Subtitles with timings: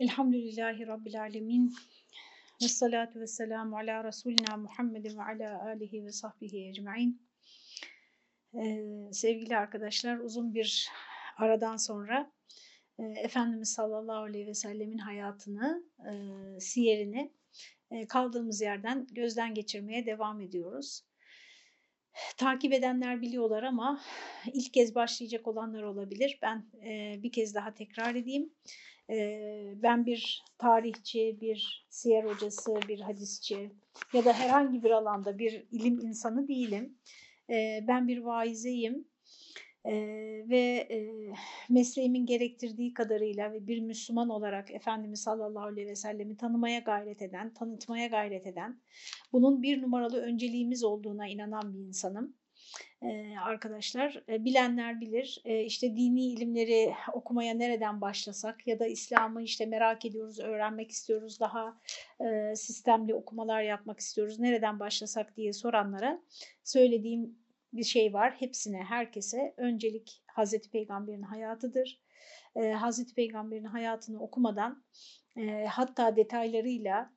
[0.00, 1.74] Elhamdülillahi Rabbil Alemin.
[2.62, 7.22] Ve salatu ve selamu ala Resulina Muhammedin ve ala alihi ve sahbihi ecma'in.
[8.54, 10.88] Ee, sevgili arkadaşlar uzun bir
[11.36, 12.32] aradan sonra
[12.98, 16.12] e, Efendimiz sallallahu aleyhi ve sellemin hayatını, e,
[16.60, 17.32] siyerini
[17.90, 21.02] e, kaldığımız yerden gözden geçirmeye devam ediyoruz.
[22.36, 24.00] Takip edenler biliyorlar ama
[24.52, 26.38] ilk kez başlayacak olanlar olabilir.
[26.42, 28.52] Ben e, bir kez daha tekrar edeyim.
[29.10, 29.40] E,
[29.82, 33.70] ben bir tarihçi, bir siyer hocası, bir hadisçi
[34.12, 36.98] ya da herhangi bir alanda bir ilim insanı değilim.
[37.50, 39.04] E, ben bir vaizeyim
[39.84, 39.92] e,
[40.48, 41.10] ve e,
[41.68, 47.54] mesleğimin gerektirdiği kadarıyla ve bir Müslüman olarak Efendimiz sallallahu aleyhi ve sellemi tanımaya gayret eden,
[47.54, 48.80] tanıtmaya gayret eden,
[49.32, 52.39] bunun bir numaralı önceliğimiz olduğuna inanan bir insanım.
[53.44, 55.42] Arkadaşlar bilenler bilir.
[55.44, 61.80] İşte dini ilimleri okumaya nereden başlasak ya da İslam'ı işte merak ediyoruz öğrenmek istiyoruz daha
[62.54, 66.22] sistemli okumalar yapmak istiyoruz nereden başlasak diye soranlara
[66.64, 67.38] söylediğim
[67.72, 68.34] bir şey var.
[68.38, 72.00] Hepsine herkese öncelik Hazreti Peygamber'in hayatıdır.
[72.74, 74.84] Hazreti Peygamber'in hayatını okumadan
[75.68, 77.10] hatta detaylarıyla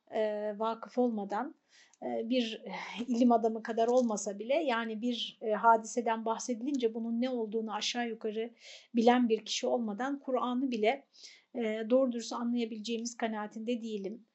[0.60, 1.56] vakıf olmadan
[2.04, 2.62] bir
[3.08, 8.54] ilim adamı kadar olmasa bile yani bir hadiseden bahsedilince bunun ne olduğunu aşağı yukarı
[8.96, 11.06] bilen bir kişi olmadan Kur'an'ı bile
[11.90, 14.26] doğru dürüst anlayabileceğimiz kanaatinde değilim.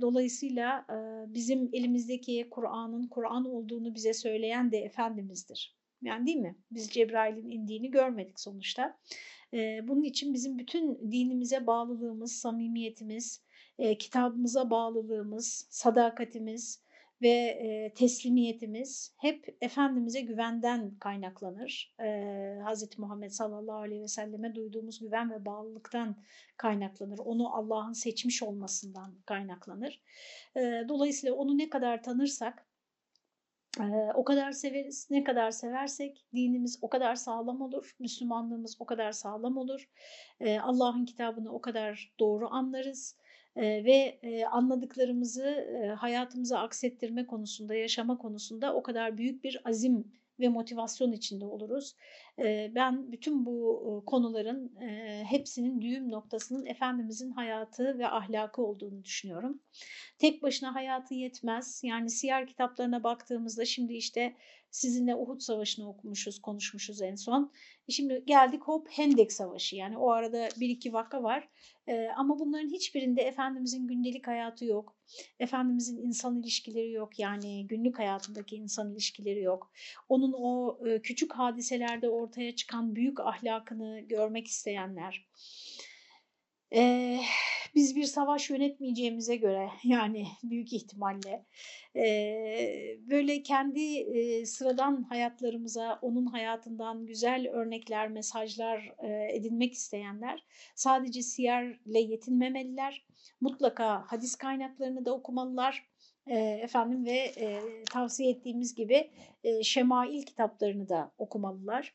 [0.00, 0.86] Dolayısıyla
[1.28, 5.76] bizim elimizdeki Kur'an'ın Kur'an olduğunu bize söyleyen de Efendimiz'dir.
[6.02, 6.56] Yani değil mi?
[6.70, 8.98] Biz Cebrail'in indiğini görmedik sonuçta.
[9.82, 13.43] Bunun için bizim bütün dinimize bağlılığımız, samimiyetimiz,
[13.78, 16.84] e, kitabımıza bağlılığımız, sadakatimiz
[17.22, 21.94] ve e, teslimiyetimiz hep Efendimiz'e güvenden kaynaklanır.
[22.00, 22.06] E,
[22.66, 22.98] Hz.
[22.98, 26.16] Muhammed sallallahu aleyhi ve selleme duyduğumuz güven ve bağlılıktan
[26.56, 27.18] kaynaklanır.
[27.18, 30.02] Onu Allah'ın seçmiş olmasından kaynaklanır.
[30.56, 32.66] E, dolayısıyla onu ne kadar tanırsak
[34.14, 35.08] o kadar severiz.
[35.10, 37.96] Ne kadar seversek dinimiz o kadar sağlam olur.
[37.98, 39.88] Müslümanlığımız o kadar sağlam olur.
[40.62, 43.18] Allah'ın kitabını o kadar doğru anlarız
[43.56, 44.18] ve
[44.50, 45.66] anladıklarımızı
[45.98, 51.96] hayatımıza aksettirme konusunda, yaşama konusunda o kadar büyük bir azim ve motivasyon içinde oluruz.
[52.74, 54.76] Ben bütün bu konuların
[55.24, 59.62] hepsinin düğüm noktasının Efendimizin hayatı ve ahlakı olduğunu düşünüyorum.
[60.18, 61.80] Tek başına hayatı yetmez.
[61.84, 64.36] Yani siyer kitaplarına baktığımızda şimdi işte
[64.70, 67.52] sizinle Uhud Savaşı'nı okumuşuz, konuşmuşuz en son.
[67.88, 71.48] Şimdi geldik hop Hendek Savaşı yani o arada bir iki vaka var.
[72.16, 74.96] Ama bunların hiçbirinde Efendimizin gündelik hayatı yok.
[75.40, 79.72] Efendimizin insan ilişkileri yok yani günlük hayatındaki insan ilişkileri yok.
[80.08, 82.23] Onun o e, küçük hadiselerde ortaya
[82.56, 85.28] çıkan büyük ahlakını görmek isteyenler.
[86.74, 87.20] Ee,
[87.74, 91.46] biz bir savaş yönetmeyeceğimize göre yani büyük ihtimalle
[91.96, 92.04] e,
[93.10, 102.00] böyle kendi e, sıradan hayatlarımıza onun hayatından güzel örnekler, mesajlar e, edinmek isteyenler sadece siyerle
[102.00, 103.06] yetinmemeliler.
[103.40, 105.93] Mutlaka hadis kaynaklarını da okumalılar
[106.26, 109.10] e, efendim ve e, tavsiye ettiğimiz gibi
[109.44, 111.92] e, şemail kitaplarını da okumalılar.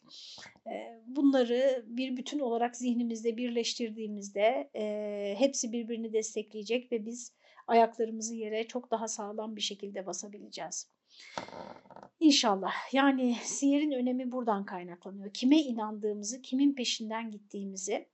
[0.68, 7.34] E, bunları bir bütün olarak zihnimizde birleştirdiğimizde e, hepsi birbirini destekleyecek ve biz
[7.68, 10.90] ayaklarımızı yere çok daha sağlam bir şekilde basabileceğiz.
[12.20, 12.72] İnşallah.
[12.94, 15.34] Yani siyerin önemi buradan kaynaklanıyor.
[15.34, 18.08] Kime inandığımızı, kimin peşinden gittiğimizi,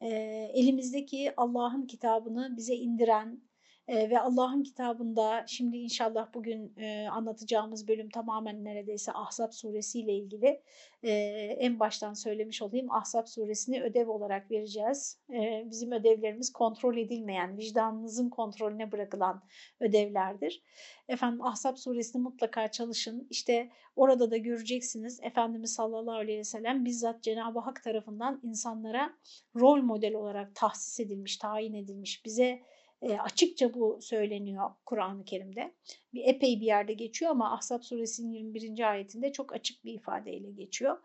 [0.00, 0.08] e,
[0.54, 3.40] elimizdeki Allah'ın kitabını bize indiren,
[3.90, 10.12] e, ve Allah'ın kitabında şimdi inşallah bugün e, anlatacağımız bölüm tamamen neredeyse Ahzab suresi ile
[10.12, 10.62] ilgili.
[11.02, 11.10] E,
[11.58, 15.18] en baştan söylemiş olayım Ahzab suresini ödev olarak vereceğiz.
[15.32, 19.42] E, bizim ödevlerimiz kontrol edilmeyen, vicdanınızın kontrolüne bırakılan
[19.80, 20.62] ödevlerdir.
[21.08, 23.26] Efendim Ahzab suresini mutlaka çalışın.
[23.30, 29.12] İşte orada da göreceksiniz Efendimiz sallallahu aleyhi ve sellem bizzat Cenab-ı Hak tarafından insanlara
[29.56, 32.60] rol model olarak tahsis edilmiş, tayin edilmiş, bize
[33.02, 35.74] e, açıkça bu söyleniyor Kur'an-ı Kerim'de.
[36.14, 38.90] Bir epey bir yerde geçiyor ama Ahzab suresinin 21.
[38.90, 40.98] ayetinde çok açık bir ifadeyle geçiyor.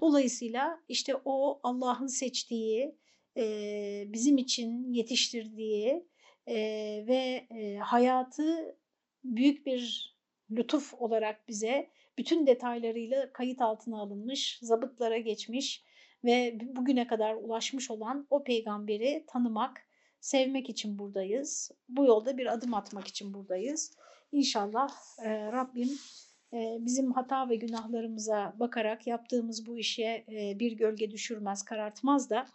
[0.00, 2.94] Dolayısıyla işte o Allah'ın seçtiği,
[3.36, 6.06] e, bizim için yetiştirdiği
[6.46, 6.56] e,
[7.06, 8.76] ve e, hayatı
[9.24, 10.14] büyük bir
[10.50, 15.84] lütuf olarak bize bütün detaylarıyla kayıt altına alınmış, zabıtlara geçmiş
[16.24, 19.89] ve bugüne kadar ulaşmış olan o peygamberi tanımak,
[20.20, 21.70] sevmek için buradayız.
[21.88, 23.92] Bu yolda bir adım atmak için buradayız.
[24.32, 24.90] İnşallah
[25.24, 25.98] e, Rabbim
[26.52, 32.46] e, bizim hata ve günahlarımıza bakarak yaptığımız bu işe e, bir gölge düşürmez, karartmaz da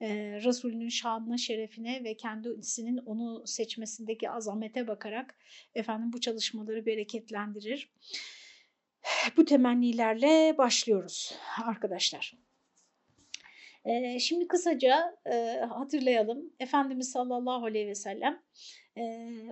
[0.00, 0.08] e,
[0.44, 5.34] Resulünün şanına, şerefine ve kendisinin onu seçmesindeki azamete bakarak
[5.74, 7.90] efendim bu çalışmaları bereketlendirir.
[9.36, 11.34] Bu temennilerle başlıyoruz
[11.64, 12.49] arkadaşlar.
[14.20, 15.16] Şimdi kısaca
[15.68, 16.52] hatırlayalım.
[16.60, 18.42] Efendimiz sallallahu aleyhi ve sellem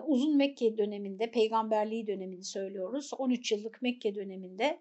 [0.07, 3.11] uzun Mekke döneminde, peygamberliği dönemini söylüyoruz.
[3.19, 4.81] 13 yıllık Mekke döneminde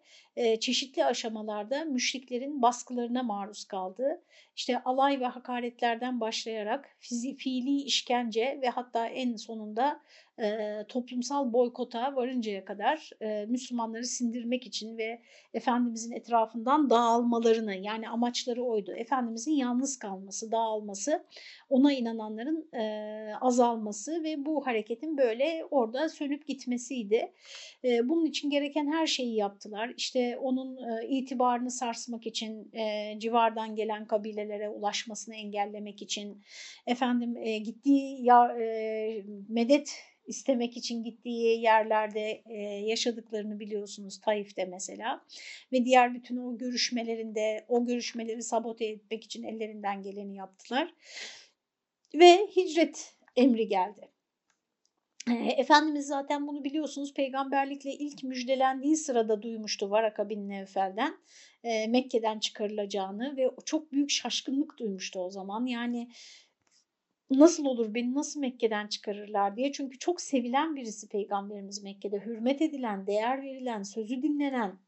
[0.59, 4.23] çeşitli aşamalarda müşriklerin baskılarına maruz kaldı.
[4.57, 10.01] İşte alay ve hakaretlerden başlayarak fizi, fiili işkence ve hatta en sonunda
[10.39, 15.21] e, toplumsal boykota varıncaya kadar e, Müslümanları sindirmek için ve
[15.53, 18.91] Efendimizin etrafından dağılmalarını yani amaçları oydu.
[18.91, 21.23] Efendimizin yalnız kalması, dağılması,
[21.69, 27.33] ona inananların e, azalması ve bu hareketin böyle orada sönüp gitmesiydi.
[27.83, 29.93] E, bunun için gereken her şeyi yaptılar.
[29.97, 34.07] İşte onun e, itibarını sarsmak için e, civardan gelen
[34.47, 36.43] kabilelere ulaşmasını engellemek için
[36.87, 45.25] efendim e, gittiği ya, e, medet istemek için gittiği yerlerde e, yaşadıklarını biliyorsunuz Taif'te mesela
[45.71, 50.93] ve diğer bütün o görüşmelerinde o görüşmeleri sabote etmek için ellerinden geleni yaptılar
[52.13, 54.09] ve hicret emri geldi.
[55.57, 61.17] Efendimiz zaten bunu biliyorsunuz peygamberlikle ilk müjdelendiği sırada duymuştu Varaka bin Nevfel'den
[61.63, 65.65] e, Mekke'den çıkarılacağını ve çok büyük şaşkınlık duymuştu o zaman.
[65.65, 66.09] Yani
[67.29, 69.71] nasıl olur beni nasıl Mekke'den çıkarırlar diye.
[69.71, 72.25] Çünkü çok sevilen birisi peygamberimiz Mekke'de.
[72.25, 74.79] Hürmet edilen, değer verilen, sözü dinlenen,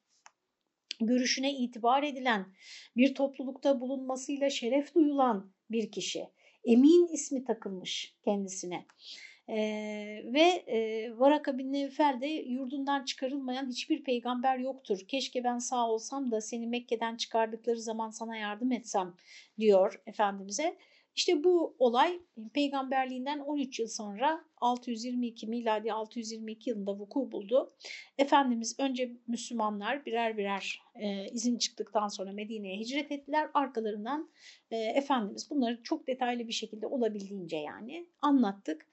[1.01, 2.45] görüşüne itibar edilen,
[2.97, 6.27] bir toplulukta bulunmasıyla şeref duyulan bir kişi.
[6.63, 8.85] Emin ismi takılmış kendisine.
[9.49, 14.99] Ee, ve e, Varaka bin Nevfel de yurdundan çıkarılmayan hiçbir peygamber yoktur.
[15.07, 19.13] Keşke ben sağ olsam da seni Mekke'den çıkardıkları zaman sana yardım etsem
[19.59, 20.77] diyor Efendimiz'e.
[21.15, 22.19] İşte bu olay
[22.53, 27.69] peygamberliğinden 13 yıl sonra 622 miladi 622 yılında vuku buldu.
[28.17, 33.49] Efendimiz önce Müslümanlar birer birer e, izin çıktıktan sonra Medine'ye hicret ettiler.
[33.53, 34.29] Arkalarından
[34.71, 38.87] e, Efendimiz bunları çok detaylı bir şekilde olabildiğince yani anlattık.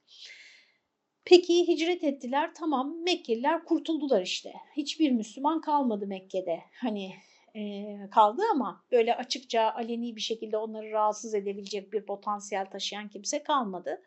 [1.26, 4.52] Peki hicret ettiler tamam Mekkeliler kurtuldular işte.
[4.76, 6.60] Hiçbir Müslüman kalmadı Mekke'de.
[6.80, 7.12] Hani
[7.56, 13.42] e, kaldı ama böyle açıkça aleni bir şekilde onları rahatsız edebilecek bir potansiyel taşıyan kimse
[13.42, 14.02] kalmadı.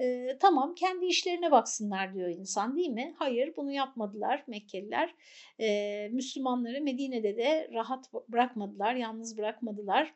[0.00, 3.14] E, tamam kendi işlerine baksınlar diyor insan değil mi?
[3.18, 5.14] Hayır bunu yapmadılar Mekkeliler.
[5.60, 10.14] E, Müslümanları Medine'de de rahat bırakmadılar, yalnız bırakmadılar.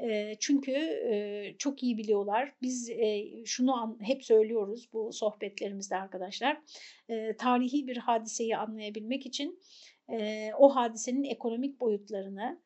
[0.00, 2.52] E, çünkü e, çok iyi biliyorlar.
[2.62, 6.60] Biz e, şunu an, hep söylüyoruz bu sohbetlerimizde arkadaşlar.
[7.08, 9.60] E, tarihi bir hadiseyi anlayabilmek için
[10.12, 12.60] e, o hadisenin ekonomik boyutlarını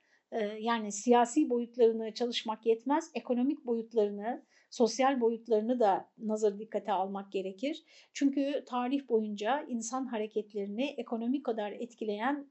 [0.61, 3.11] yani siyasi boyutlarını çalışmak yetmez.
[3.14, 4.44] Ekonomik boyutlarını,
[4.75, 7.82] sosyal boyutlarını da nazar dikkate almak gerekir.
[8.12, 12.47] Çünkü tarih boyunca insan hareketlerini ekonomik kadar etkileyen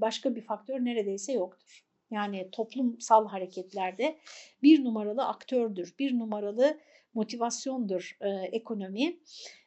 [0.00, 1.84] başka bir faktör neredeyse yoktur.
[2.10, 4.18] Yani toplumsal hareketlerde
[4.62, 6.78] bir numaralı aktördür, bir numaralı
[7.14, 9.16] motivasyondur e, ekonomi.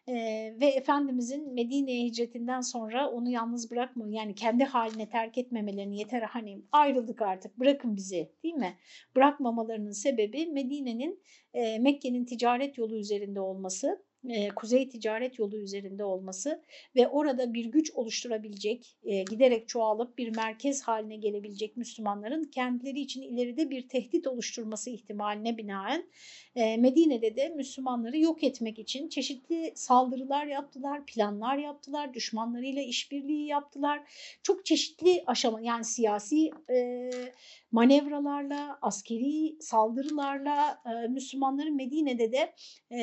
[0.08, 6.22] Ee, ve Efendimizin Medine'ye hicretinden sonra onu yalnız bırakma yani kendi haline terk etmemelerini yeter
[6.22, 8.78] hani ayrıldık artık bırakın bizi değil mi?
[9.16, 11.24] Bırakmamalarının sebebi Medine'nin
[11.54, 16.62] e, Mekke'nin ticaret yolu üzerinde olması e, kuzey ticaret yolu üzerinde olması
[16.96, 23.22] ve orada bir güç oluşturabilecek, e, giderek çoğalıp bir merkez haline gelebilecek Müslümanların kendileri için
[23.22, 26.04] ileride bir tehdit oluşturması ihtimaline binaen
[26.56, 34.02] e, Medine'de de Müslümanları yok etmek için çeşitli saldırılar yaptılar, planlar yaptılar, düşmanlarıyla işbirliği yaptılar.
[34.44, 36.52] Çok çeşitli aşama yani siyasi
[37.72, 42.54] manevralarla, askeri saldırılarla Müslümanları Medine'de de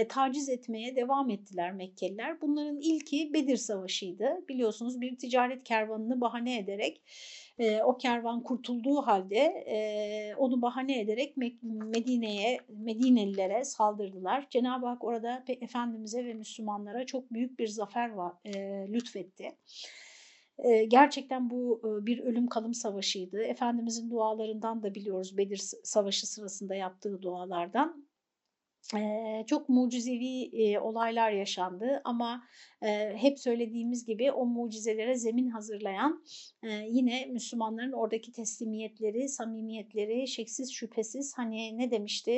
[0.09, 2.40] taciz etmeye devam ettiler Mekkeliler.
[2.40, 4.45] Bunların ilki Bedir Savaşı'ydı.
[4.49, 7.02] Biliyorsunuz bir ticaret kervanını bahane ederek
[7.59, 9.37] e, o kervan kurtulduğu halde
[9.67, 14.47] e, onu bahane ederek Medine'ye, Medinelilere saldırdılar.
[14.50, 18.52] Cenab-ı Hak orada Efendimiz'e ve Müslümanlara çok büyük bir zafer var, e,
[18.93, 19.49] lütfetti.
[20.88, 23.43] Gerçekten bu bir ölüm kalım savaşıydı.
[23.43, 28.10] Efendimizin dualarından da biliyoruz Bedir Savaşı sırasında yaptığı dualardan.
[29.47, 32.45] Çok mucizevi olaylar yaşandı ama
[33.17, 36.25] hep söylediğimiz gibi o mucizelere zemin hazırlayan
[36.89, 42.33] yine Müslümanların oradaki teslimiyetleri, samimiyetleri şeksiz şüphesiz hani ne demişti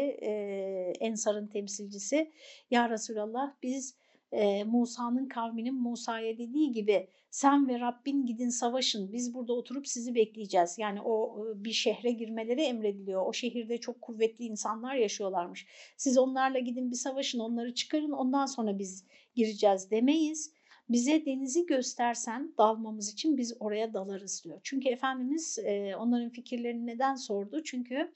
[1.00, 2.32] Ensar'ın temsilcisi?
[2.70, 4.01] Ya Resulallah biz
[4.32, 10.14] e, Musa'nın kavminin Musa'ya dediği gibi sen ve Rabbin gidin savaşın biz burada oturup sizi
[10.14, 10.78] bekleyeceğiz.
[10.78, 13.26] Yani o e, bir şehre girmeleri emrediliyor.
[13.26, 15.66] O şehirde çok kuvvetli insanlar yaşıyorlarmış.
[15.96, 20.52] Siz onlarla gidin bir savaşın onları çıkarın ondan sonra biz gireceğiz demeyiz.
[20.88, 24.60] Bize denizi göstersen dalmamız için biz oraya dalarız diyor.
[24.62, 27.62] Çünkü Efendimiz e, onların fikirlerini neden sordu?
[27.64, 28.12] Çünkü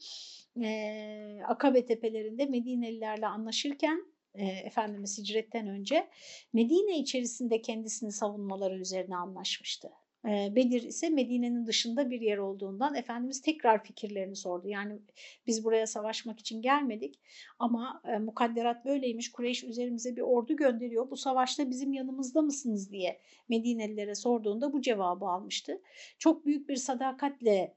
[0.62, 6.10] e, Akabe tepelerinde Medinelilerle anlaşırken e, Efendimiz hicretten önce
[6.52, 9.88] Medine içerisinde kendisini savunmaları üzerine anlaşmıştı.
[10.26, 14.68] Bedir ise Medine'nin dışında bir yer olduğundan Efendimiz tekrar fikirlerini sordu.
[14.68, 14.98] Yani
[15.46, 17.20] biz buraya savaşmak için gelmedik
[17.58, 19.32] ama mukadderat böyleymiş.
[19.32, 21.10] Kureyş üzerimize bir ordu gönderiyor.
[21.10, 23.18] Bu savaşta bizim yanımızda mısınız diye
[23.48, 25.80] Medinelilere sorduğunda bu cevabı almıştı.
[26.18, 27.74] Çok büyük bir sadakatle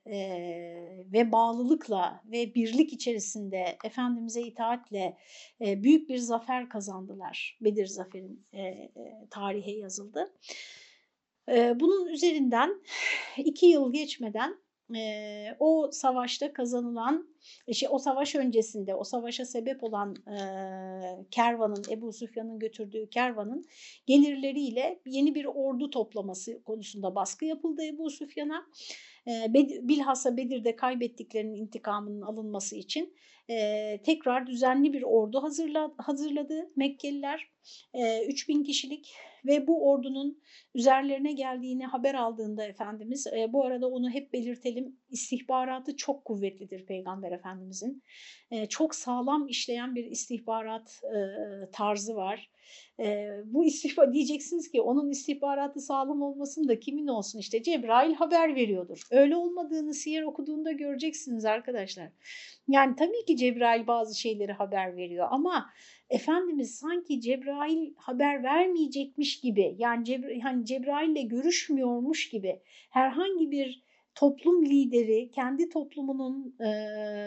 [1.14, 5.18] ve bağlılıkla ve birlik içerisinde Efendimiz'e itaatle
[5.60, 7.58] büyük bir zafer kazandılar.
[7.62, 8.46] Bedir zaferin
[9.30, 10.34] tarihe yazıldı.
[11.76, 12.82] Bunun üzerinden
[13.38, 14.58] iki yıl geçmeden
[15.60, 17.28] o savaşta kazanılan,
[17.68, 20.16] işte o savaş öncesinde o savaşa sebep olan
[21.32, 23.66] kervanın, Ebu Süfyan'ın götürdüğü kervanın
[24.06, 28.66] gelirleriyle yeni bir ordu toplaması konusunda baskı yapıldı Ebu Süfyan'a.
[29.82, 33.14] Bilhassa Bedir'de kaybettiklerinin intikamının alınması için
[34.04, 35.44] tekrar düzenli bir ordu
[35.98, 37.50] hazırladı Mekkeliler.
[38.28, 39.16] 3000 kişilik
[39.46, 40.42] ve bu ordunun
[40.76, 47.32] üzerlerine geldiğini haber aldığında Efendimiz, e, bu arada onu hep belirtelim, istihbaratı çok kuvvetlidir Peygamber
[47.32, 48.04] Efendimizin.
[48.52, 51.20] E, çok sağlam işleyen bir istihbarat e,
[51.72, 52.50] tarzı var.
[53.00, 58.56] E, bu istihbar diyeceksiniz ki onun istihbaratı sağlam olmasın da kimin olsun işte Cebrail haber
[58.56, 59.02] veriyordur.
[59.12, 62.10] Öyle olmadığını siyer okuduğunda göreceksiniz arkadaşlar.
[62.68, 65.70] Yani tabii ki Cebrail bazı şeyleri haber veriyor ama
[66.10, 73.84] Efendimiz sanki Cebrail haber vermeyecekmiş gibi yani Cebra hani Cebrail'le görüşmüyormuş gibi herhangi bir
[74.16, 76.70] toplum lideri kendi toplumunun e,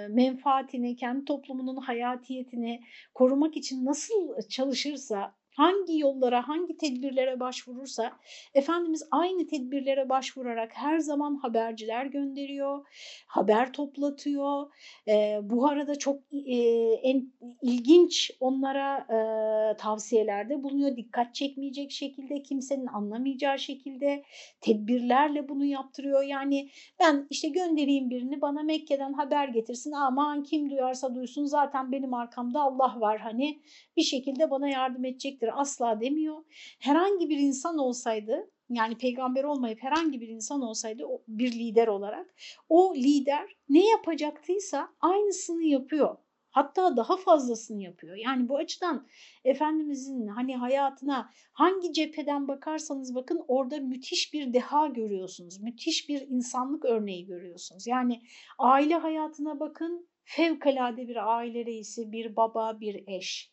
[0.08, 2.82] menfaatini, kendi toplumunun hayatiyetini
[3.14, 8.12] korumak için nasıl çalışırsa hangi yollara, hangi tedbirlere başvurursa
[8.54, 12.87] Efendimiz aynı tedbirlere başvurarak her zaman haberciler gönderiyor,
[13.26, 14.73] haber toplatıyor.
[15.09, 16.56] E, bu arada çok e,
[17.02, 17.32] en
[17.62, 20.97] ilginç onlara e, tavsiyelerde bulunuyor.
[20.97, 24.23] Dikkat çekmeyecek şekilde, kimsenin anlamayacağı şekilde
[24.61, 26.23] tedbirlerle bunu yaptırıyor.
[26.23, 29.92] Yani ben işte göndereyim birini bana Mekke'den haber getirsin.
[29.92, 33.61] Aman kim duyarsa duysun zaten benim arkamda Allah var hani
[33.97, 36.44] bir şekilde bana yardım edecek gelecektir asla demiyor.
[36.80, 42.34] Herhangi bir insan olsaydı yani peygamber olmayıp herhangi bir insan olsaydı bir lider olarak
[42.68, 46.16] o lider ne yapacaktıysa aynısını yapıyor.
[46.50, 48.16] Hatta daha fazlasını yapıyor.
[48.16, 49.06] Yani bu açıdan
[49.44, 55.61] Efendimizin hani hayatına hangi cepheden bakarsanız bakın orada müthiş bir deha görüyorsunuz.
[55.61, 57.87] Müthiş bir insanlık örneği görüyorsunuz.
[57.87, 58.22] Yani
[58.58, 63.51] aile hayatına bakın fevkalade bir aile reisi, bir baba, bir eş.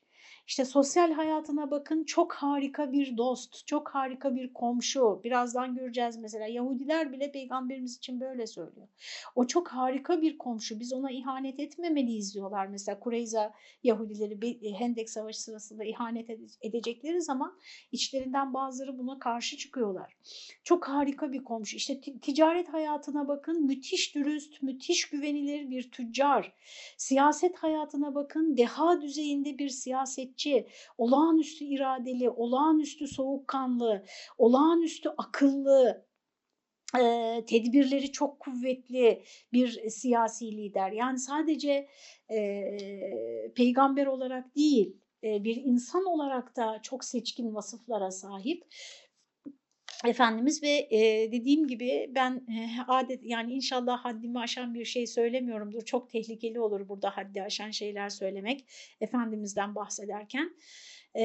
[0.50, 5.22] İşte sosyal hayatına bakın çok harika bir dost, çok harika bir komşu.
[5.24, 8.88] Birazdan göreceğiz mesela Yahudiler bile peygamberimiz için böyle söylüyor.
[9.36, 10.80] O çok harika bir komşu.
[10.80, 12.68] Biz ona ihanet etmemeliyiz diyorlar.
[12.68, 13.54] Mesela Kureyza
[13.84, 16.30] Yahudileri Hendek Savaşı sırasında ihanet
[16.62, 17.60] edecekleri zaman
[17.92, 20.18] içlerinden bazıları buna karşı çıkıyorlar.
[20.64, 21.78] Çok harika bir komşu.
[21.78, 26.54] İşte ticaret hayatına bakın müthiş dürüst, müthiş güvenilir bir tüccar.
[26.98, 30.68] Siyaset hayatına bakın deha düzeyinde bir siyaset gerçekçi,
[30.98, 34.06] olağanüstü iradeli, olağanüstü soğukkanlı,
[34.38, 36.06] olağanüstü akıllı,
[37.00, 40.92] e, tedbirleri çok kuvvetli bir siyasi lider.
[40.92, 41.88] Yani sadece
[42.32, 42.78] e,
[43.56, 48.64] peygamber olarak değil, bir insan olarak da çok seçkin vasıflara sahip.
[50.06, 55.86] Efendimiz ve e, dediğim gibi ben e, adet yani inşallah haddimi aşan bir şey söylemiyorumdur.
[55.86, 58.66] Çok tehlikeli olur burada haddi aşan şeyler söylemek
[59.02, 60.56] Efendimiz'den bahsederken.
[61.16, 61.24] E,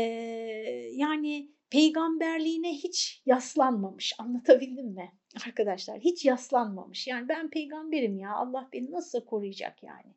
[0.92, 5.12] yani peygamberliğine hiç yaslanmamış anlatabildim mi
[5.46, 6.00] arkadaşlar?
[6.00, 10.14] Hiç yaslanmamış yani ben peygamberim ya Allah beni nasıl koruyacak yani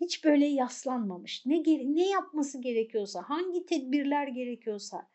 [0.00, 1.46] hiç böyle yaslanmamış.
[1.46, 1.62] Ne
[1.94, 5.08] ne yapması gerekiyorsa, hangi tedbirler gerekiyorsa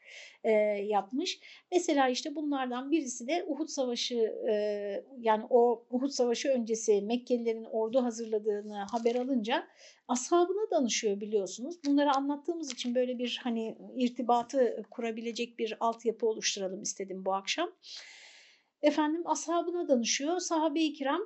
[0.44, 0.52] e,
[0.88, 1.40] yapmış.
[1.72, 4.16] Mesela işte bunlardan birisi de Uhud Savaşı
[4.50, 4.54] e,
[5.20, 9.68] yani o Uhud Savaşı öncesi Mekkelilerin ordu hazırladığını haber alınca
[10.08, 11.76] ashabına danışıyor biliyorsunuz.
[11.86, 17.72] Bunları anlattığımız için böyle bir hani irtibatı kurabilecek bir altyapı oluşturalım istedim bu akşam.
[18.82, 20.40] Efendim ashabına danışıyor.
[20.40, 21.22] Sahabe-i kiram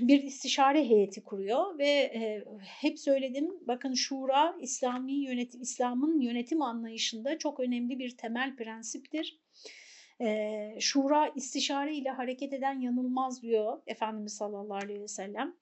[0.00, 7.38] bir istişare heyeti kuruyor ve e, hep söyledim bakın şura İslami yönetim İslam'ın yönetim anlayışında
[7.38, 9.40] çok önemli bir temel prensiptir.
[10.20, 15.56] E, şura istişare ile hareket eden yanılmaz diyor Efendimiz sallallahu aleyhi ve sellem.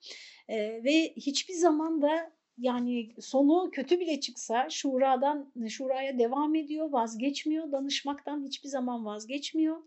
[0.47, 7.71] E, ve hiçbir zaman da yani sonu kötü bile çıksa şuradan şuraya devam ediyor, vazgeçmiyor,
[7.71, 9.77] danışmaktan hiçbir zaman vazgeçmiyor.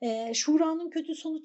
[0.00, 1.40] E, şuranın kötü sonu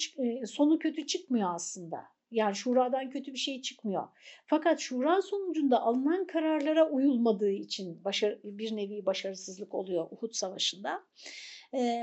[0.45, 2.03] sonu kötü çıkmıyor aslında.
[2.31, 4.07] Yani şuradan kötü bir şey çıkmıyor.
[4.45, 11.03] Fakat şura sonucunda alınan kararlara uyulmadığı için başarı, bir nevi başarısızlık oluyor Uhud Savaşı'nda.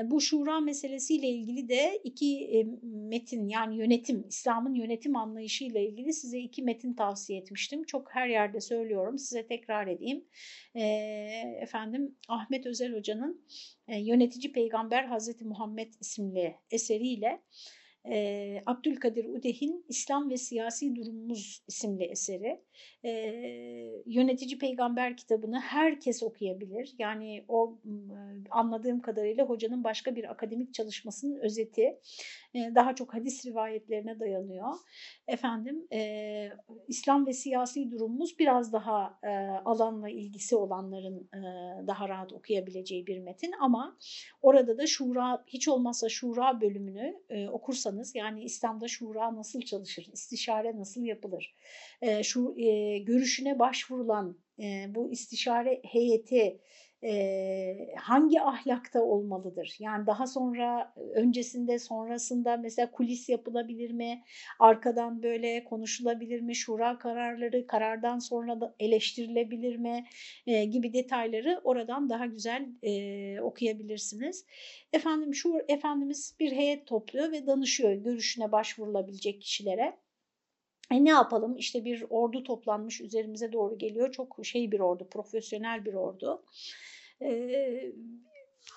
[0.05, 6.63] Bu şura meselesiyle ilgili de iki metin yani yönetim, İslam'ın yönetim anlayışıyla ilgili size iki
[6.63, 7.85] metin tavsiye etmiştim.
[7.85, 10.25] Çok her yerde söylüyorum size tekrar edeyim.
[11.63, 13.45] Efendim Ahmet Özel Hoca'nın
[13.89, 17.43] Yönetici Peygamber Hazreti Muhammed isimli eseriyle
[18.67, 22.61] Abdülkadir Udeh'in İslam ve Siyasi Durumumuz isimli eseri.
[23.05, 23.11] E,
[24.07, 26.95] Yönetici Peygamber kitabını herkes okuyabilir.
[26.99, 27.79] Yani o
[28.51, 31.99] anladığım kadarıyla hocanın başka bir akademik çalışmasının özeti.
[32.55, 34.75] E, daha çok hadis rivayetlerine dayanıyor.
[35.29, 36.51] Efendim e,
[36.89, 39.29] İslam ve siyasi durumumuz biraz daha e,
[39.65, 41.41] alanla ilgisi olanların e,
[41.87, 43.99] daha rahat okuyabileceği bir metin ama
[44.43, 50.77] orada da şura hiç olmazsa şura bölümünü e, okursanız yani İslam'da şura nasıl çalışır, istişare
[50.77, 51.55] nasıl yapılır,
[52.03, 52.68] e, şu e,
[53.07, 56.61] görüşüne başvurulan e, bu istişare heyeti
[57.05, 59.77] e, hangi ahlakta olmalıdır?
[59.79, 64.23] Yani daha sonra öncesinde sonrasında mesela kulis yapılabilir mi?
[64.59, 66.57] Arkadan böyle konuşulabilir mi?
[66.57, 70.05] Şura kararları karardan sonra da eleştirilebilir mi?
[70.47, 74.47] E, gibi detayları oradan daha güzel e, okuyabilirsiniz.
[74.93, 80.08] Efendim şu Efendimiz bir heyet topluyor ve danışıyor görüşüne başvurulabilecek kişilere.
[80.91, 84.13] E ne yapalım işte bir ordu toplanmış üzerimize doğru geliyor.
[84.13, 86.43] Çok şey bir ordu, profesyonel bir ordu.
[87.23, 87.93] Ee,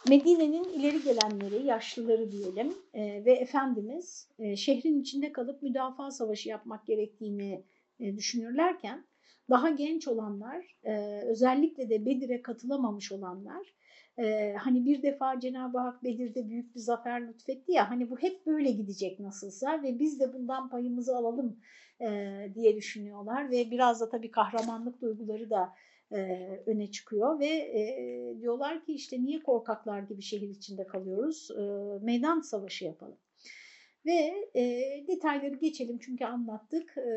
[0.08, 6.88] Medine'nin ileri gelenleri, yaşlıları diyelim e, ve Efendimiz e, şehrin içinde kalıp müdafaa savaşı yapmak
[6.88, 7.64] gerektiğini
[8.00, 9.06] e, düşünürlerken
[9.50, 13.74] daha genç olanlar, e, özellikle de Bedir'e katılamamış olanlar,
[14.18, 18.46] e, hani bir defa Cenab-ı Hak Bedir'de büyük bir zafer lütfetti ya, hani bu hep
[18.46, 21.60] böyle gidecek nasılsa ve biz de bundan payımızı alalım
[22.02, 25.74] e, diye düşünüyorlar ve biraz da tabii kahramanlık duyguları da
[26.12, 26.18] e,
[26.66, 31.62] öne çıkıyor ve e, diyorlar ki işte niye korkaklar gibi şehir içinde kalıyoruz, e,
[32.06, 33.18] meydan savaşı yapalım.
[34.06, 34.64] Ve e,
[35.08, 36.98] detayları geçelim çünkü anlattık.
[36.98, 37.12] E,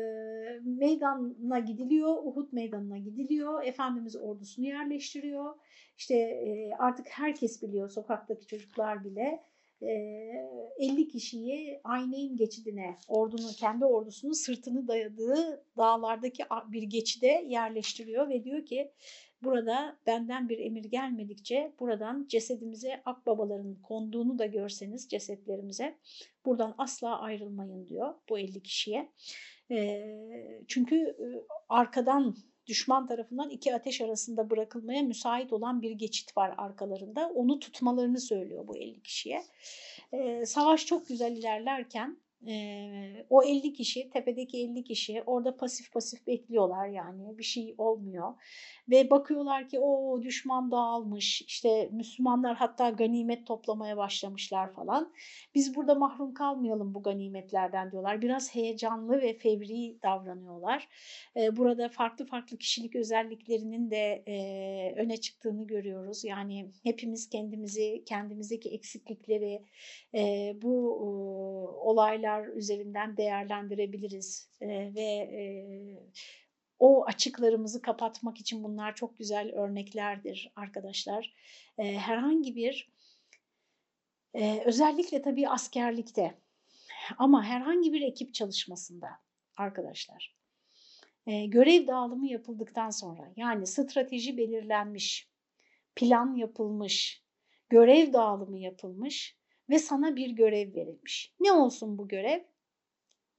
[0.63, 3.63] meydana gidiliyor, Uhud meydanına gidiliyor.
[3.63, 5.55] Efendimiz ordusunu yerleştiriyor.
[5.97, 9.43] İşte e, artık herkes biliyor, sokaktaki çocuklar bile
[9.81, 18.65] 50 kişiyi Ayneyn geçidine, ordunun kendi ordusunun sırtını dayadığı dağlardaki bir geçide yerleştiriyor ve diyor
[18.65, 18.91] ki
[19.43, 25.97] burada benden bir emir gelmedikçe buradan cesedimize akbabaların konduğunu da görseniz cesetlerimize
[26.45, 29.11] buradan asla ayrılmayın diyor bu 50 kişiye.
[30.67, 31.17] Çünkü
[31.69, 32.35] arkadan
[32.67, 37.31] düşman tarafından iki ateş arasında bırakılmaya müsait olan bir geçit var arkalarında.
[37.35, 39.43] Onu tutmalarını söylüyor bu 50 kişiye.
[40.13, 42.17] Ee, savaş çok güzel ilerlerken
[42.47, 48.33] e, o 50 kişi, tepedeki 50 kişi orada pasif pasif bekliyorlar yani bir şey olmuyor.
[48.89, 55.13] Ve bakıyorlar ki o düşman dağılmış, işte Müslümanlar hatta ganimet toplamaya başlamışlar falan.
[55.55, 58.21] Biz burada mahrum kalmayalım bu ganimetlerden diyorlar.
[58.21, 60.87] Biraz heyecanlı ve fevri davranıyorlar.
[61.37, 66.23] Ee, burada farklı farklı kişilik özelliklerinin de e, öne çıktığını görüyoruz.
[66.23, 69.61] Yani hepimiz kendimizi, kendimizdeki eksiklikleri
[70.15, 70.95] e, bu
[71.81, 74.49] olaylar üzerinden değerlendirebiliriz.
[74.61, 75.29] E, ve
[76.79, 81.35] o açıklarımızı kapatmak için bunlar çok güzel örneklerdir arkadaşlar.
[81.77, 82.91] E, herhangi bir
[84.33, 86.37] e, özellikle tabii askerlikte
[87.17, 89.07] ama herhangi bir ekip çalışmasında
[89.57, 90.35] arkadaşlar
[91.27, 95.29] e, görev dağılımı yapıldıktan sonra yani strateji belirlenmiş,
[95.95, 97.23] plan yapılmış,
[97.69, 99.37] görev dağılımı yapılmış
[99.69, 101.33] ve sana bir görev verilmiş.
[101.39, 102.39] Ne olsun bu görev?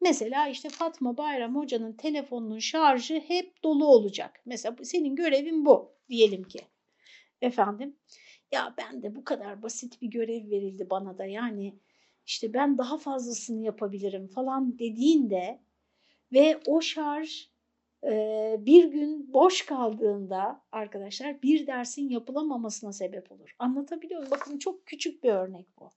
[0.01, 4.43] Mesela işte Fatma Bayram Hoca'nın telefonunun şarjı hep dolu olacak.
[4.47, 6.61] Mesela senin görevin bu diyelim ki.
[7.41, 7.97] Efendim
[8.53, 11.79] ya ben de bu kadar basit bir görev verildi bana da yani
[12.27, 15.61] işte ben daha fazlasını yapabilirim falan dediğinde
[16.33, 17.49] ve o şarj
[18.05, 23.57] e, bir gün boş kaldığında arkadaşlar bir dersin yapılamamasına sebep olur.
[23.59, 24.31] Anlatabiliyor muyum?
[24.31, 25.91] Bakın çok küçük bir örnek bu.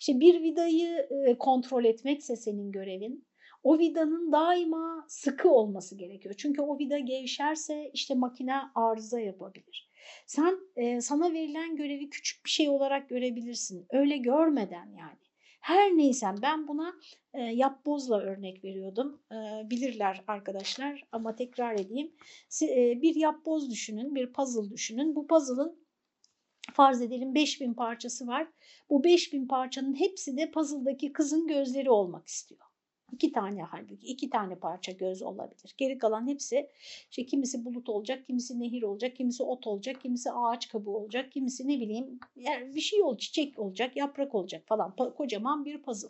[0.00, 1.08] İşte bir vidayı
[1.38, 3.26] kontrol etmekse senin görevin,
[3.62, 6.34] o vidanın daima sıkı olması gerekiyor.
[6.38, 9.90] Çünkü o vida gevşerse işte makine arıza yapabilir.
[10.26, 10.58] Sen
[11.00, 13.86] sana verilen görevi küçük bir şey olarak görebilirsin.
[13.90, 15.18] Öyle görmeden yani.
[15.60, 16.94] Her neyse ben buna
[17.34, 19.22] e, yapbozla örnek veriyordum.
[19.32, 22.12] E, bilirler arkadaşlar ama tekrar edeyim.
[22.62, 25.16] E, bir yapboz düşünün, bir puzzle düşünün.
[25.16, 25.78] Bu puzzle'ın
[26.70, 28.48] farz edelim 5000 parçası var.
[28.90, 32.60] Bu 5000 parçanın hepsi de puzzle'daki kızın gözleri olmak istiyor.
[33.12, 35.74] İki tane halbuki iki tane parça göz olabilir.
[35.76, 36.68] Geri kalan hepsi
[37.10, 41.68] işte kimisi bulut olacak, kimisi nehir olacak, kimisi ot olacak, kimisi ağaç kabuğu olacak, kimisi
[41.68, 42.20] ne bileyim
[42.74, 44.96] bir şey olacak, çiçek olacak, yaprak olacak falan.
[44.96, 46.08] Kocaman bir puzzle.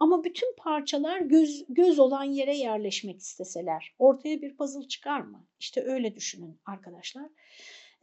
[0.00, 5.46] Ama bütün parçalar göz, göz olan yere yerleşmek isteseler ortaya bir puzzle çıkar mı?
[5.60, 7.26] İşte öyle düşünün arkadaşlar.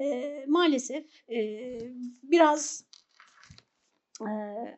[0.04, 1.80] E, maalesef e,
[2.24, 2.86] biraz
[4.22, 4.32] e,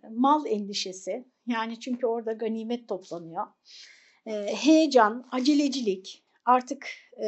[0.09, 3.47] mal endişesi yani çünkü orada ganimet toplanıyor.
[4.25, 7.27] E, heyecan, acelecilik artık e,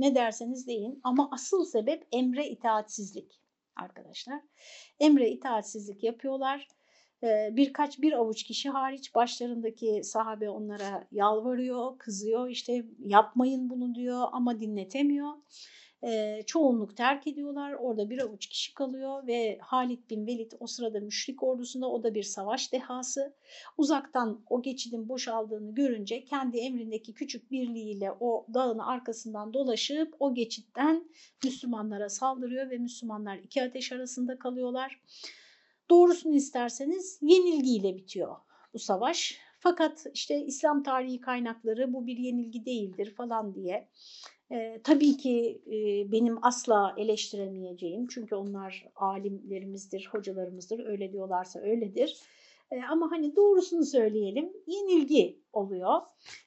[0.00, 3.40] ne derseniz deyin ama asıl sebep emre itaatsizlik
[3.76, 4.40] arkadaşlar.
[5.00, 6.68] Emre itaatsizlik yapıyorlar.
[7.50, 14.60] Birkaç bir avuç kişi hariç başlarındaki sahabe onlara yalvarıyor, kızıyor işte yapmayın bunu diyor ama
[14.60, 15.32] dinletemiyor
[16.04, 17.72] e, çoğunluk terk ediyorlar.
[17.72, 22.14] Orada bir avuç kişi kalıyor ve Halid bin Velid o sırada müşrik ordusunda o da
[22.14, 23.34] bir savaş dehası.
[23.78, 31.08] Uzaktan o geçidin boşaldığını görünce kendi emrindeki küçük birliğiyle o dağın arkasından dolaşıp o geçitten
[31.44, 35.00] Müslümanlara saldırıyor ve Müslümanlar iki ateş arasında kalıyorlar.
[35.90, 38.36] Doğrusunu isterseniz yenilgiyle bitiyor
[38.74, 39.38] bu savaş.
[39.58, 43.88] Fakat işte İslam tarihi kaynakları bu bir yenilgi değildir falan diye
[44.52, 52.22] e, tabii ki e, benim asla eleştiremeyeceğim çünkü onlar alimlerimizdir, hocalarımızdır, öyle diyorlarsa öyledir.
[52.70, 56.00] E, ama hani doğrusunu söyleyelim, yenilgi oluyor.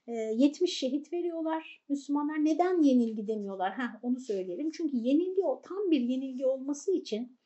[0.08, 2.46] E, 70 şehit veriyorlar Müslümanlar.
[2.46, 3.78] Neden yenilgi demiyorlar?
[3.78, 4.72] Heh, onu söyleyelim.
[4.72, 7.38] Çünkü yenilgi o tam bir yenilgi olması için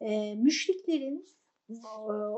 [0.00, 1.26] e, müşriklerin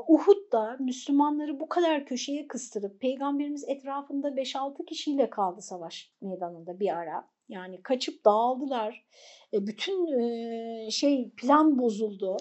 [0.07, 7.29] Uhud'da Müslümanları bu kadar köşeye kıstırıp peygamberimiz etrafında 5-6 kişiyle kaldı savaş meydanında bir ara.
[7.49, 9.05] Yani kaçıp dağıldılar.
[9.53, 12.37] E, bütün e, şey plan bozuldu.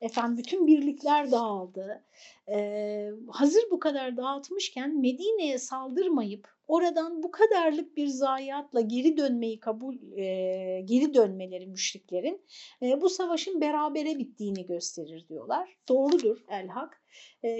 [0.00, 2.04] Efendim bütün birlikler dağıldı.
[2.48, 9.94] E, hazır bu kadar dağıtmışken Medine'ye saldırmayıp oradan bu kadarlık bir zayiatla geri dönmeyi kabul
[10.84, 12.42] geri dönmeleri müşriklerin
[13.00, 15.76] bu savaşın berabere bittiğini gösterir diyorlar.
[15.88, 17.02] Doğrudur elhak.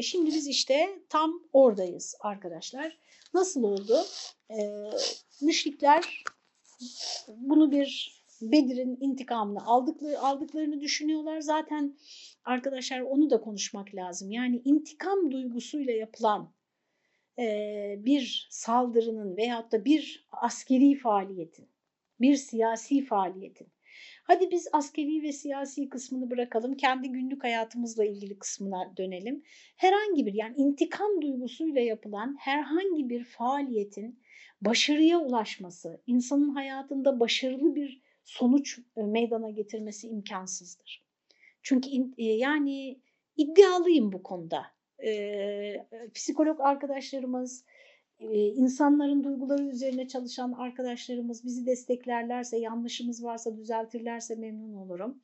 [0.03, 2.99] şimdi biz işte tam oradayız arkadaşlar.
[3.35, 3.99] Nasıl oldu?
[5.40, 6.25] müşrikler
[7.29, 11.40] bunu bir Bedir'in intikamını aldıkları, aldıklarını düşünüyorlar.
[11.40, 11.97] Zaten
[12.44, 14.31] arkadaşlar onu da konuşmak lazım.
[14.31, 16.58] Yani intikam duygusuyla yapılan e,
[18.05, 21.68] bir saldırının veyahut da bir askeri faaliyetin,
[22.20, 23.68] bir siyasi faaliyetin.
[24.24, 29.42] Hadi biz askeri ve siyasi kısmını bırakalım, kendi günlük hayatımızla ilgili kısmına dönelim.
[29.77, 34.22] Herhangi bir yani intikam duygusuyla yapılan herhangi bir faaliyetin
[34.61, 41.05] başarıya ulaşması, insanın hayatında başarılı bir sonuç meydana getirmesi imkansızdır.
[41.62, 43.01] Çünkü yani
[43.37, 44.77] iddialıyım bu konuda.
[45.04, 47.64] E, psikolog arkadaşlarımız,
[48.54, 55.22] insanların duyguları üzerine çalışan arkadaşlarımız bizi desteklerlerse, yanlışımız varsa düzeltirlerse memnun olurum.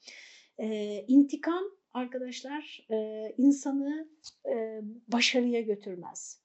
[1.08, 2.86] İntikam arkadaşlar
[3.36, 4.08] insanı
[5.08, 6.44] başarıya götürmez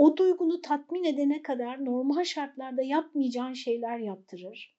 [0.00, 4.76] o duygunu tatmin edene kadar normal şartlarda yapmayacağın şeyler yaptırır.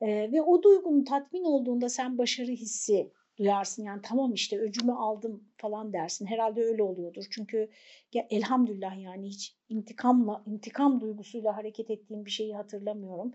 [0.00, 3.84] E, ve o duygunun tatmin olduğunda sen başarı hissi duyarsın.
[3.84, 6.26] Yani tamam işte öcümü aldım falan dersin.
[6.26, 7.24] Herhalde öyle oluyordur.
[7.30, 7.70] Çünkü
[8.14, 13.34] ya, elhamdülillah yani hiç intikamla, intikam duygusuyla hareket ettiğim bir şeyi hatırlamıyorum.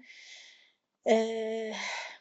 [1.09, 1.73] Ee,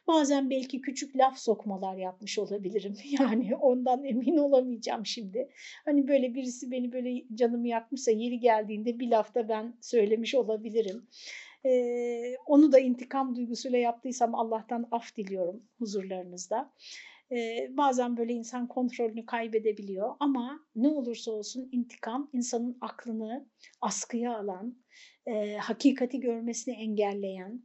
[0.06, 2.96] bazen belki küçük laf sokmalar yapmış olabilirim.
[3.20, 5.50] Yani ondan emin olamayacağım şimdi.
[5.84, 11.06] Hani böyle birisi beni böyle canımı yakmışsa yeri geldiğinde bir lafta ben söylemiş olabilirim.
[11.64, 16.72] Ee, onu da intikam duygusuyla yaptıysam Allah'tan af diliyorum huzurlarınızda.
[17.32, 23.48] Ee, bazen böyle insan kontrolünü kaybedebiliyor ama ne olursa olsun intikam insanın aklını
[23.80, 24.76] askıya alan,
[25.26, 27.62] e, hakikati görmesini engelleyen,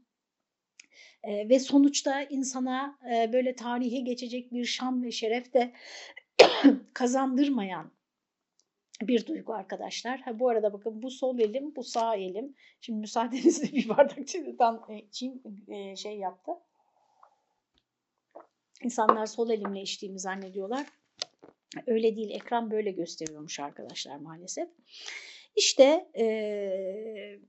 [1.24, 5.74] e, ve sonuçta insana e, böyle tarihe geçecek bir şan ve şeref de
[6.94, 7.92] kazandırmayan
[9.02, 10.20] bir duygu arkadaşlar.
[10.20, 12.56] Ha, bu arada bakın bu sol elim, bu sağ elim.
[12.82, 16.52] Şimdi müsaadenizle bir bardak çaydan içeyim e, şey yaptı.
[18.86, 20.88] İnsanlar sol elimle içtiğimi zannediyorlar.
[21.88, 24.70] Öyle değil ekran böyle gösteriyormuş arkadaşlar maalesef.
[25.56, 27.40] İşte e,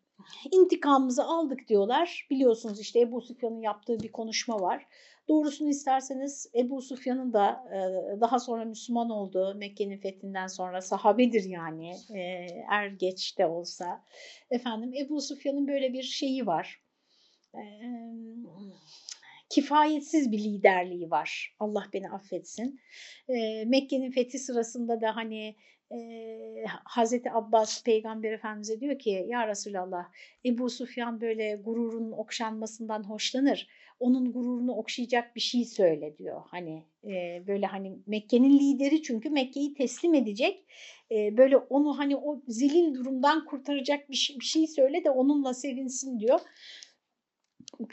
[0.52, 2.26] intikamımızı aldık diyorlar.
[2.30, 4.86] Biliyorsunuz işte Ebu Süfyan'ın yaptığı bir konuşma var.
[5.28, 11.96] Doğrusunu isterseniz Ebu Sufyan'ın da e, daha sonra Müslüman olduğu Mekke'nin fethinden sonra sahabedir yani
[12.14, 12.20] e,
[12.70, 14.04] er geç de olsa.
[14.50, 16.80] Efendim Ebu Sufyan'ın böyle bir şeyi var.
[17.54, 17.62] E,
[19.48, 21.56] kifayetsiz bir liderliği var.
[21.60, 22.80] Allah beni affetsin.
[23.28, 25.56] E, Mekke'nin fethi sırasında da hani
[25.92, 25.98] e,
[26.84, 30.04] Hazreti Abbas Peygamber Efendimiz'e diyor ki ya Resulallah
[30.46, 33.68] Ebu Sufyan böyle gururun okşanmasından hoşlanır.
[34.00, 36.42] Onun gururunu okşayacak bir şey söyle diyor.
[36.46, 40.64] Hani e, böyle hani Mekke'nin lideri çünkü Mekke'yi teslim edecek.
[41.10, 45.54] E, böyle onu hani o zilil durumdan kurtaracak bir şey, bir şey söyle de onunla
[45.54, 46.40] sevinsin diyor.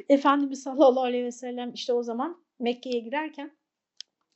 [0.09, 3.51] Efendimiz sallallahu aleyhi ve sellem işte o zaman Mekke'ye girerken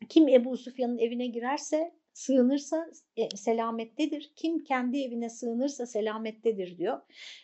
[0.10, 4.32] kim Ebu Sufyan'ın evine girerse sığınırsa e, selamettedir.
[4.36, 7.02] Kim kendi evine sığınırsa selamettedir diyor.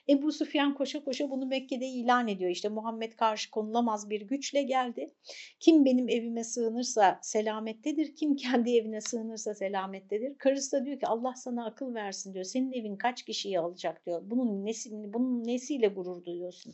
[0.09, 2.51] Ebu Sufyan koşa koşa bunu Mekke'de ilan ediyor.
[2.51, 5.13] İşte Muhammed karşı konulamaz bir güçle geldi.
[5.59, 8.15] Kim benim evime sığınırsa selamettedir.
[8.15, 10.37] Kim kendi evine sığınırsa selamettedir.
[10.37, 12.45] Karısı da diyor ki Allah sana akıl versin diyor.
[12.45, 14.21] Senin evin kaç kişiyi alacak diyor.
[14.25, 16.73] Bunun nesi, bunun nesiyle gurur duyuyorsun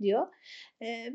[0.00, 0.26] diyor.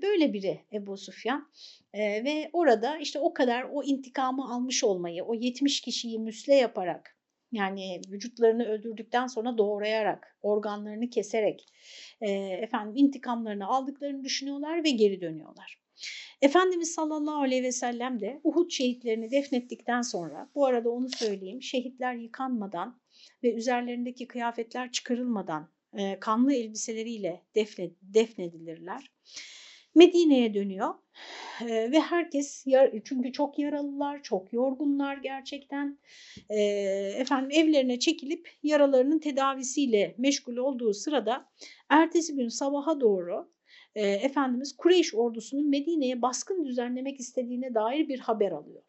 [0.01, 1.49] Böyle biri Ebu Sufyan.
[1.93, 7.15] Ee, ve orada işte o kadar o intikamı almış olmayı, o 70 kişiyi müsle yaparak
[7.51, 11.65] yani vücutlarını öldürdükten sonra doğrayarak, organlarını keserek
[12.21, 15.79] e, efendim intikamlarını aldıklarını düşünüyorlar ve geri dönüyorlar.
[16.41, 22.15] Efendimiz sallallahu aleyhi ve sellem de Uhud şehitlerini defnettikten sonra, bu arada onu söyleyeyim, şehitler
[22.15, 23.01] yıkanmadan
[23.43, 29.11] ve üzerlerindeki kıyafetler çıkarılmadan e, kanlı elbiseleriyle defne, defnedilirler.
[29.95, 30.93] Medine'ye dönüyor
[31.61, 32.65] e, ve herkes
[33.03, 35.99] çünkü çok yaralılar, çok yorgunlar gerçekten.
[36.49, 36.59] E,
[37.17, 41.49] efendim evlerine çekilip yaralarının tedavisiyle meşgul olduğu sırada
[41.89, 43.49] ertesi gün sabaha doğru
[43.95, 48.81] e, Efendimiz Kureyş ordusunun Medine'ye baskın düzenlemek istediğine dair bir haber alıyor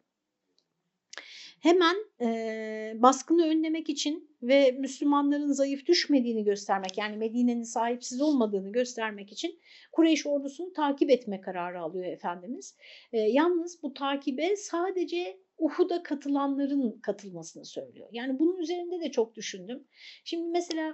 [1.61, 9.31] hemen e, baskını önlemek için ve Müslümanların zayıf düşmediğini göstermek yani Medine'nin sahipsiz olmadığını göstermek
[9.31, 9.59] için
[9.91, 12.77] Kureyş ordusunu takip etme kararı alıyor Efendimiz.
[13.13, 18.09] E, yalnız bu takibe sadece Uhud'a katılanların katılmasını söylüyor.
[18.11, 19.87] Yani bunun üzerinde de çok düşündüm.
[20.23, 20.93] Şimdi mesela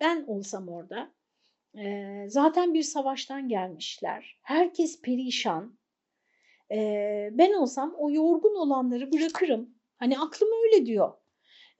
[0.00, 1.14] ben olsam orada
[1.78, 4.38] e, zaten bir savaştan gelmişler.
[4.42, 5.78] Herkes perişan.
[6.72, 6.78] E,
[7.32, 11.12] ben olsam o yorgun olanları bırakırım Hani aklım öyle diyor.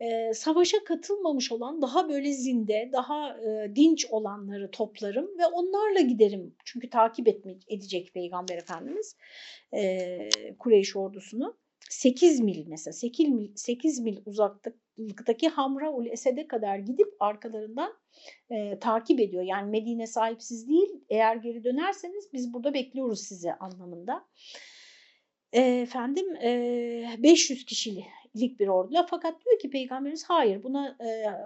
[0.00, 6.54] E, savaşa katılmamış olan daha böyle zinde, daha e, dinç olanları toplarım ve onlarla giderim.
[6.64, 9.16] Çünkü takip etme, edecek Peygamber Efendimiz
[9.74, 10.18] e,
[10.58, 11.56] Kureyş ordusunu.
[11.90, 17.94] 8 mil mesela 8 mil, 8 mil uzaklıktaki Hamra ul Esed'e kadar gidip arkalarından
[18.50, 19.42] e, takip ediyor.
[19.42, 24.24] Yani Medine sahipsiz değil eğer geri dönerseniz biz burada bekliyoruz sizi anlamında
[25.52, 30.96] efendim e, 500 kişilik bir orduyla fakat diyor ki peygamberimiz hayır buna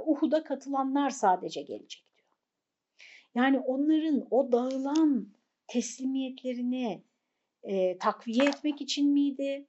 [0.07, 2.29] Uhud'a katılanlar sadece gelecek diyor.
[3.35, 5.29] Yani onların o dağılan
[5.67, 7.03] teslimiyetlerini
[7.63, 9.67] e, takviye etmek için miydi?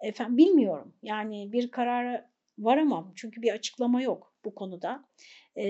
[0.00, 0.94] Efendim bilmiyorum.
[1.02, 5.04] Yani bir karara varamam çünkü bir açıklama yok bu konuda.
[5.56, 5.64] E,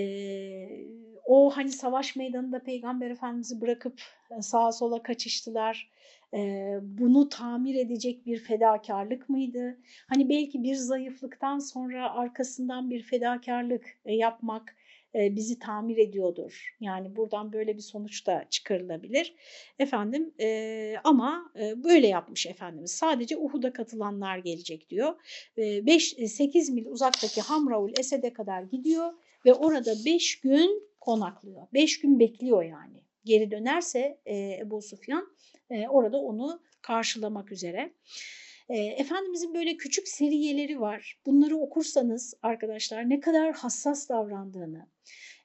[1.25, 4.01] o hani savaş meydanında Peygamber Efendimiz'i bırakıp
[4.41, 5.89] sağa sola kaçıştılar
[6.81, 9.77] bunu tamir edecek bir fedakarlık mıydı?
[10.07, 14.75] Hani belki bir zayıflıktan sonra arkasından bir fedakarlık yapmak
[15.15, 16.75] bizi tamir ediyordur.
[16.79, 19.35] Yani buradan böyle bir sonuç da çıkarılabilir.
[19.79, 22.91] Efendim e, ama e, böyle yapmış Efendimiz.
[22.91, 25.13] Sadece Uhud'a katılanlar gelecek diyor.
[25.57, 29.13] 5-8 mil uzaktaki Hamraul Esed'e kadar gidiyor
[29.45, 31.67] ve orada 5 gün konaklıyor.
[31.73, 33.03] 5 gün bekliyor yani.
[33.25, 35.27] Geri dönerse e, Ebu Sufyan
[35.69, 37.93] e, orada onu karşılamak üzere.
[38.69, 41.21] E, Efendimizin böyle küçük seriyeleri var.
[41.25, 44.89] Bunları okursanız arkadaşlar ne kadar hassas davrandığını,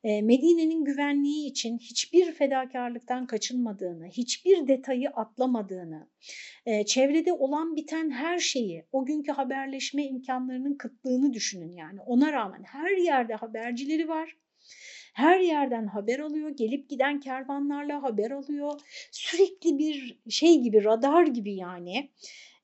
[0.04, 6.08] e, Medine'nin güvenliği için hiçbir fedakarlıktan kaçınmadığını, hiçbir detayı atlamadığını,
[6.66, 12.00] e, çevrede olan biten her şeyi, o günkü haberleşme imkanlarının kıtlığını düşünün yani.
[12.00, 14.36] Ona rağmen her yerde habercileri var
[15.18, 18.80] her yerden haber alıyor, gelip giden kervanlarla haber alıyor.
[19.12, 22.10] Sürekli bir şey gibi, radar gibi yani.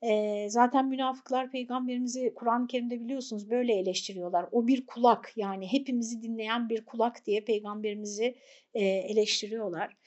[0.01, 4.45] E, zaten münafıklar peygamberimizi Kur'an-ı Kerim'de biliyorsunuz böyle eleştiriyorlar.
[4.51, 8.35] O bir kulak yani hepimizi dinleyen bir kulak diye peygamberimizi
[8.73, 9.97] e, eleştiriyorlar.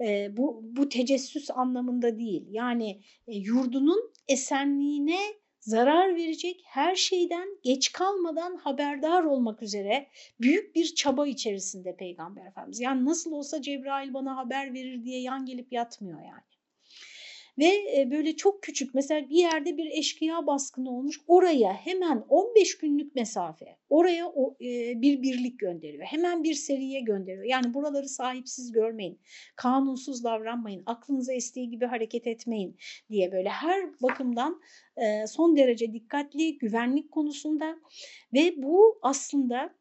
[0.00, 2.46] E, bu, bu tecessüs anlamında değil.
[2.50, 5.18] Yani e, yurdunun esenliğine
[5.64, 10.06] zarar verecek her şeyden geç kalmadan haberdar olmak üzere
[10.40, 12.80] büyük bir çaba içerisinde Peygamber Efendimiz.
[12.80, 16.53] Yani nasıl olsa Cebrail bana haber verir diye yan gelip yatmıyor yani.
[17.58, 23.14] Ve böyle çok küçük mesela bir yerde bir eşkıya baskını olmuş oraya hemen 15 günlük
[23.14, 24.32] mesafe oraya
[25.00, 26.04] bir birlik gönderiyor.
[26.04, 27.44] Hemen bir seriye gönderiyor.
[27.44, 29.20] Yani buraları sahipsiz görmeyin,
[29.56, 32.76] kanunsuz davranmayın, aklınıza estiği gibi hareket etmeyin
[33.10, 34.60] diye böyle her bakımdan
[35.26, 37.76] son derece dikkatli güvenlik konusunda
[38.32, 39.74] ve bu aslında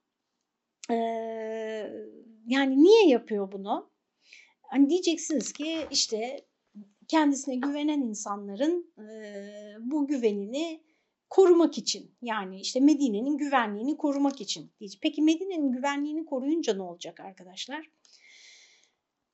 [2.47, 3.91] yani niye yapıyor bunu?
[4.61, 6.45] Hani diyeceksiniz ki işte
[7.13, 9.05] kendisine güvenen insanların e,
[9.79, 10.81] bu güvenini
[11.29, 15.01] korumak için yani işte Medine'nin güvenliğini korumak için diyecek.
[15.01, 17.89] Peki Medine'nin güvenliğini koruyunca ne olacak arkadaşlar?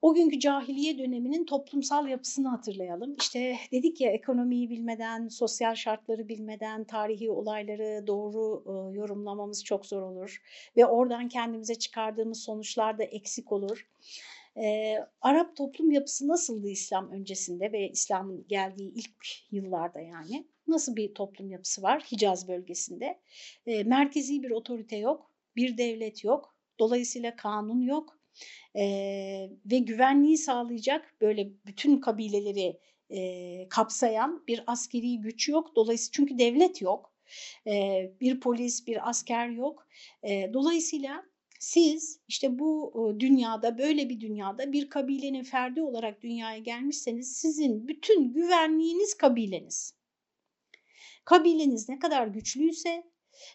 [0.02, 3.16] O günkü cahiliye döneminin toplumsal yapısını hatırlayalım.
[3.20, 10.02] İşte dedik ya ekonomiyi bilmeden, sosyal şartları bilmeden tarihi olayları doğru e, yorumlamamız çok zor
[10.02, 10.42] olur.
[10.78, 13.88] Ve oradan kendimize çıkardığımız sonuçlar da eksik olur.
[14.58, 20.48] E, Arap toplum yapısı nasıldı İslam öncesinde ve İslam'ın geldiği ilk yıllarda yani?
[20.68, 23.20] Nasıl bir toplum yapısı var Hicaz bölgesinde?
[23.66, 28.20] E, merkezi bir otorite yok, bir devlet yok, dolayısıyla kanun yok
[28.76, 28.84] e,
[29.66, 35.76] ve güvenliği sağlayacak böyle bütün kabileleri e, kapsayan bir askeri güç yok.
[35.76, 37.14] Dolayısıyla çünkü devlet yok,
[37.68, 39.88] e, bir polis, bir asker yok.
[40.24, 41.24] E, dolayısıyla
[41.60, 48.34] siz işte bu dünyada böyle bir dünyada bir kabilenin ferdi olarak dünyaya gelmişseniz sizin bütün
[48.34, 49.94] güvenliğiniz kabileniz.
[51.26, 53.04] Kabileniz ne kadar güçlüyse,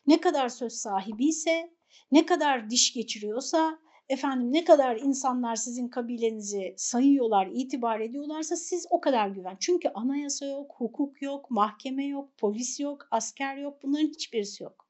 [0.06, 1.70] ne kadar söz sahibiyse,
[2.12, 9.00] ne kadar diş geçiriyorsa, efendim ne kadar insanlar sizin kabilenizi sayıyorlar, itibar ediyorlarsa siz o
[9.00, 9.56] kadar güven.
[9.60, 14.83] Çünkü anayasa yok, hukuk yok, mahkeme yok, polis yok, asker yok, bunların hiçbirisi yok.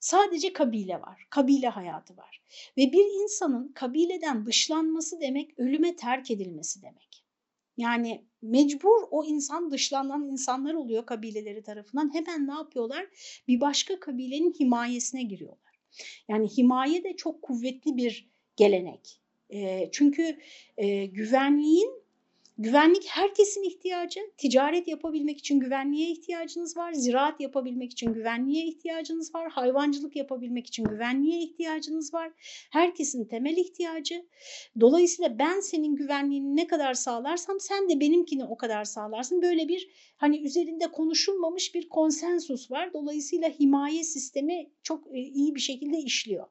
[0.00, 2.42] Sadece kabile var, kabile hayatı var.
[2.76, 7.24] Ve bir insanın kabileden dışlanması demek ölüme terk edilmesi demek.
[7.76, 12.14] Yani mecbur o insan dışlanan insanlar oluyor kabileleri tarafından.
[12.14, 13.06] Hemen ne yapıyorlar?
[13.48, 15.80] Bir başka kabilenin himayesine giriyorlar.
[16.28, 19.20] Yani himaye de çok kuvvetli bir gelenek.
[19.50, 20.38] E, çünkü
[20.76, 21.99] e, güvenliğin
[22.62, 24.20] Güvenlik herkesin ihtiyacı.
[24.36, 26.92] Ticaret yapabilmek için güvenliğe ihtiyacınız var.
[26.92, 29.50] Ziraat yapabilmek için güvenliğe ihtiyacınız var.
[29.50, 32.32] Hayvancılık yapabilmek için güvenliğe ihtiyacınız var.
[32.70, 34.26] Herkesin temel ihtiyacı.
[34.80, 39.42] Dolayısıyla ben senin güvenliğini ne kadar sağlarsam sen de benimkini o kadar sağlarsın.
[39.42, 39.88] Böyle bir
[40.20, 42.92] hani üzerinde konuşulmamış bir konsensus var.
[42.92, 46.46] Dolayısıyla himaye sistemi çok e, iyi bir şekilde işliyor.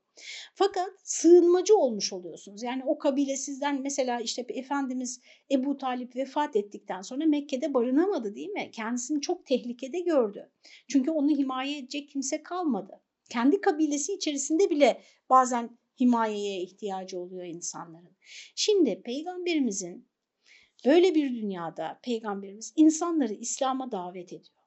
[0.54, 2.64] Fakat sığınmacı olmuş oluyorsunuz.
[2.64, 8.50] Yani o kabile sizden mesela işte Efendimiz Ebu Talip vefat ettikten sonra Mekke'de barınamadı değil
[8.50, 8.70] mi?
[8.72, 10.52] Kendisini çok tehlikede gördü.
[10.88, 13.02] Çünkü onu himaye edecek kimse kalmadı.
[13.30, 18.16] Kendi kabilesi içerisinde bile bazen himayeye ihtiyacı oluyor insanların.
[18.56, 20.09] Şimdi peygamberimizin
[20.86, 24.60] böyle bir dünyada peygamberimiz insanları İslam'a davet ediyor.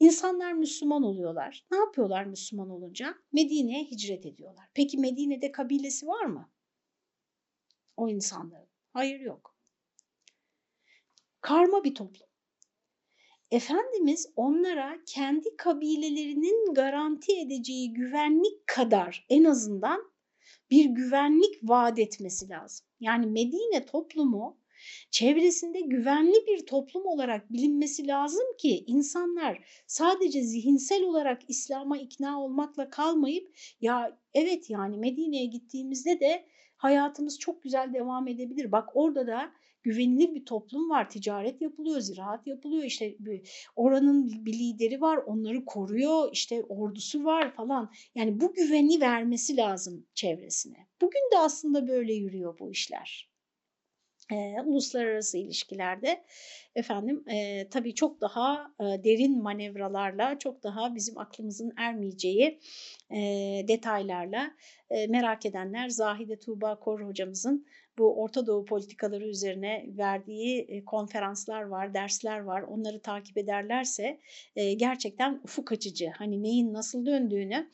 [0.00, 1.66] İnsanlar Müslüman oluyorlar.
[1.70, 3.14] Ne yapıyorlar Müslüman olunca?
[3.32, 4.68] Medine'ye hicret ediyorlar.
[4.74, 6.50] Peki Medine'de kabilesi var mı?
[7.96, 8.68] O insanların.
[8.92, 9.56] Hayır yok.
[11.40, 12.26] Karma bir toplum.
[13.50, 20.12] Efendimiz onlara kendi kabilelerinin garanti edeceği güvenlik kadar en azından
[20.70, 22.86] bir güvenlik vaat etmesi lazım.
[23.00, 24.58] Yani Medine toplumu
[25.10, 32.90] çevresinde güvenli bir toplum olarak bilinmesi lazım ki insanlar sadece zihinsel olarak İslam'a ikna olmakla
[32.90, 36.46] kalmayıp ya evet yani Medine'ye gittiğimizde de
[36.76, 38.72] hayatımız çok güzel devam edebilir.
[38.72, 41.10] Bak orada da güvenilir bir toplum var.
[41.10, 42.84] Ticaret yapılıyor, ziraat yapılıyor.
[42.84, 43.16] İşte
[43.76, 46.28] oranın bir lideri var, onları koruyor.
[46.32, 47.92] İşte ordusu var falan.
[48.14, 50.86] Yani bu güveni vermesi lazım çevresine.
[51.00, 53.35] Bugün de aslında böyle yürüyor bu işler
[54.32, 56.24] e, uluslararası ilişkilerde
[56.74, 62.60] efendim e, tabii çok daha e, derin manevralarla çok daha bizim aklımızın ermeyeceği
[63.10, 63.18] e,
[63.68, 64.50] detaylarla
[64.90, 67.66] e, merak edenler Zahide Tuğba Kor hocamızın
[67.98, 72.62] bu Orta Doğu politikaları üzerine verdiği konferanslar var, dersler var.
[72.62, 74.20] Onları takip ederlerse
[74.76, 76.10] gerçekten ufuk açıcı.
[76.16, 77.70] Hani neyin nasıl döndüğünü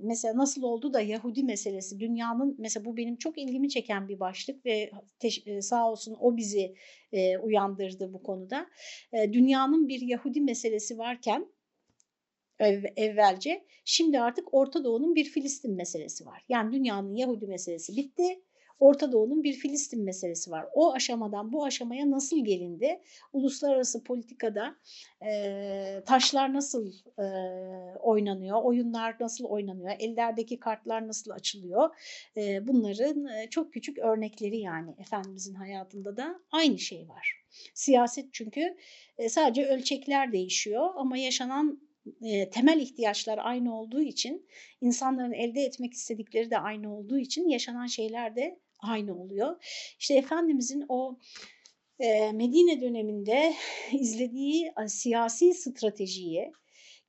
[0.00, 4.66] mesela nasıl oldu da Yahudi meselesi dünyanın mesela bu benim çok ilgimi çeken bir başlık
[4.66, 4.90] ve
[5.60, 6.74] sağ olsun o bizi
[7.42, 8.66] uyandırdı bu konuda.
[9.12, 11.46] Dünyanın bir Yahudi meselesi varken
[12.96, 16.42] evvelce şimdi artık Orta Doğu'nun bir Filistin meselesi var.
[16.48, 18.42] Yani dünyanın Yahudi meselesi bitti
[18.80, 20.66] Orta Doğu'nun bir Filistin meselesi var.
[20.74, 23.00] O aşamadan bu aşamaya nasıl gelindi?
[23.32, 24.76] Uluslararası politikada
[25.26, 27.26] e, taşlar nasıl e,
[27.98, 28.62] oynanıyor?
[28.62, 29.96] Oyunlar nasıl oynanıyor?
[29.98, 31.90] Ellerdeki kartlar nasıl açılıyor?
[32.36, 37.44] E, bunların e, çok küçük örnekleri yani Efendimizin hayatında da aynı şey var.
[37.74, 38.76] Siyaset çünkü
[39.18, 41.80] e, sadece ölçekler değişiyor ama yaşanan
[42.22, 44.46] e, temel ihtiyaçlar aynı olduğu için
[44.80, 49.56] insanların elde etmek istedikleri de aynı olduğu için yaşanan şeyler de aynı oluyor.
[49.98, 51.18] İşte Efendimizin o
[52.00, 53.54] e, Medine döneminde
[53.92, 56.52] izlediği siyasi stratejiyi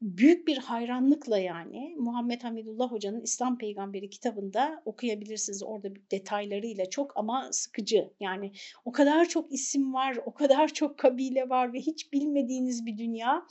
[0.02, 7.50] büyük bir hayranlıkla yani Muhammed Hamidullah Hoca'nın İslam Peygamberi kitabında okuyabilirsiniz orada detaylarıyla çok ama
[7.52, 8.14] sıkıcı.
[8.20, 8.52] Yani
[8.86, 13.48] o kadar çok isim var, o kadar çok kabile var ve hiç bilmediğiniz bir dünya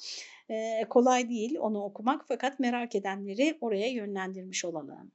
[0.48, 5.12] e, kolay değil onu okumak fakat merak edenleri oraya yönlendirmiş olalım.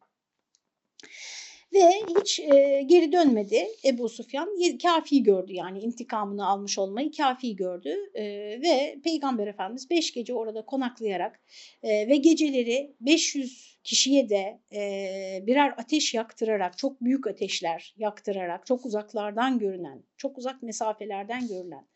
[1.74, 4.50] Ve hiç e, geri dönmedi Ebu Sufyan.
[4.84, 7.96] Kafi gördü yani intikamını almış olmayı kafi gördü.
[8.14, 8.24] E,
[8.62, 11.40] ve Peygamber Efendimiz beş gece orada konaklayarak
[11.84, 18.86] e, ve geceleri 500 kişiye de e, birer ateş yaktırarak, çok büyük ateşler yaktırarak, çok
[18.86, 21.88] uzaklardan görünen, çok uzak mesafelerden görülen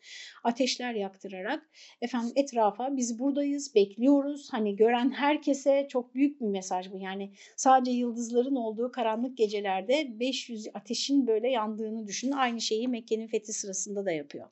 [0.44, 1.70] ateşler yaktırarak
[2.02, 4.48] efendim etrafa biz buradayız, bekliyoruz.
[4.52, 6.98] Hani gören herkese çok büyük bir mesaj bu.
[6.98, 12.32] Yani sadece yıldızların olduğu karanlık gecelerde 500 ateşin böyle yandığını düşünün.
[12.32, 14.48] Aynı şeyi Mekke'nin fethi sırasında da yapıyor.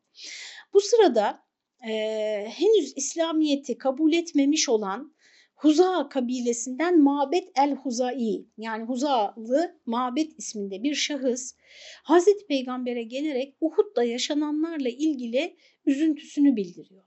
[0.72, 1.44] Bu sırada
[1.88, 1.92] e,
[2.54, 5.13] henüz İslamiyet'i kabul etmemiş olan
[5.64, 11.54] Huza kabilesinden Mabet el-Huzai yani Huzalı Mabet isminde bir şahıs
[12.02, 15.56] Hazreti Peygamber'e gelerek Uhud'da yaşananlarla ilgili
[15.86, 17.04] üzüntüsünü bildiriyor.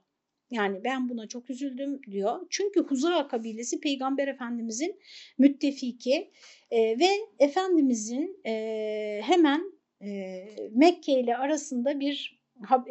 [0.50, 2.46] Yani ben buna çok üzüldüm diyor.
[2.50, 5.00] Çünkü Huza kabilesi Peygamber Efendimizin
[5.38, 6.30] müttefiki
[6.70, 12.37] e, ve Efendimizin e, hemen e, Mekke ile arasında bir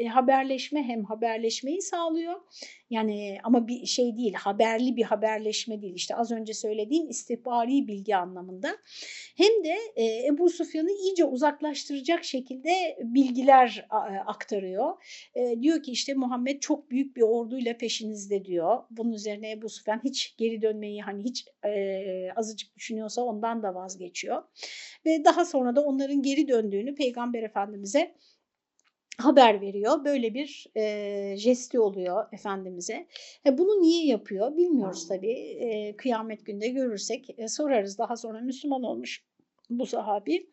[0.10, 2.42] haberleşme hem haberleşmeyi sağlıyor
[2.90, 5.96] yani ama bir şey değil, haberli bir haberleşme değil.
[5.96, 8.78] İşte az önce söylediğim istihbari bilgi anlamında.
[9.38, 13.88] Hem de e, Ebu Sufyan'ı iyice uzaklaştıracak şekilde bilgiler
[14.26, 14.94] aktarıyor.
[15.36, 18.84] E, diyor ki işte Muhammed çok büyük bir orduyla peşinizde diyor.
[18.92, 24.44] Bunun üzerine Ebu Sufyan hiç geri dönmeyi hani hiç e, azıcık düşünüyorsa ondan da vazgeçiyor.
[25.06, 28.16] Ve daha sonra da onların geri döndüğünü Peygamber Efendimiz'e
[29.18, 30.06] haber veriyor.
[30.06, 33.08] Böyle bir e, jesti oluyor Efendimiz'e.
[33.46, 35.32] E, bunu niye yapıyor bilmiyoruz tabii.
[35.32, 37.98] E, kıyamet günde görürsek e, sorarız.
[37.98, 39.24] Daha sonra Müslüman olmuş
[39.70, 40.50] bu sahabi.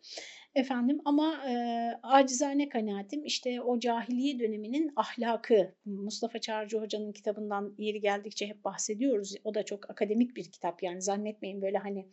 [0.54, 1.54] Efendim ama e,
[2.02, 9.34] acizane kanaatim işte o cahiliye döneminin ahlakı Mustafa Çağrıcı Hoca'nın kitabından yeri geldikçe hep bahsediyoruz.
[9.44, 12.06] O da çok akademik bir kitap yani zannetmeyin böyle hani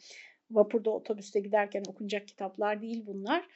[0.51, 3.47] vapurda otobüste giderken okunacak kitaplar değil bunlar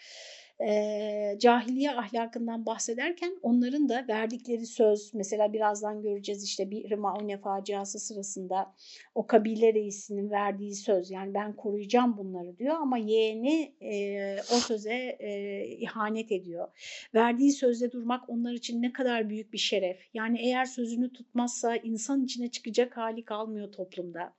[0.61, 7.99] e, cahiliye ahlakından bahsederken onların da verdikleri söz mesela birazdan göreceğiz işte bir Maune faciası
[7.99, 8.73] sırasında
[9.15, 15.17] o kabile reisinin verdiği söz yani ben koruyacağım bunları diyor ama yeğeni e, o söze
[15.19, 16.67] e, ihanet ediyor.
[17.13, 19.97] Verdiği sözde durmak onlar için ne kadar büyük bir şeref.
[20.13, 24.33] Yani eğer sözünü tutmazsa insan içine çıkacak hali kalmıyor toplumda.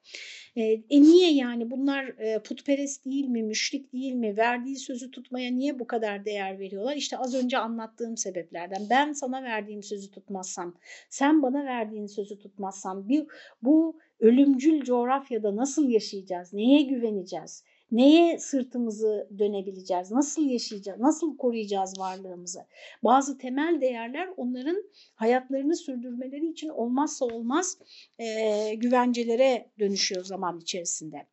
[0.56, 4.36] E, e niye yani bunlar e, putperest değil mi, müşrik değil mi?
[4.36, 6.96] Verdiği sözü tutmaya niye bu kadar kadar değer veriyorlar?
[6.96, 8.86] İşte az önce anlattığım sebeplerden.
[8.90, 10.74] Ben sana verdiğim sözü tutmazsam,
[11.10, 13.26] sen bana verdiğin sözü tutmazsam bir,
[13.62, 16.52] bu ölümcül coğrafyada nasıl yaşayacağız?
[16.52, 17.64] Neye güveneceğiz?
[17.90, 20.10] Neye sırtımızı dönebileceğiz?
[20.10, 21.00] Nasıl yaşayacağız?
[21.00, 22.60] Nasıl koruyacağız varlığımızı?
[23.04, 24.84] Bazı temel değerler onların
[25.14, 27.78] hayatlarını sürdürmeleri için olmazsa olmaz
[28.18, 31.26] e, güvencelere dönüşüyor zaman içerisinde.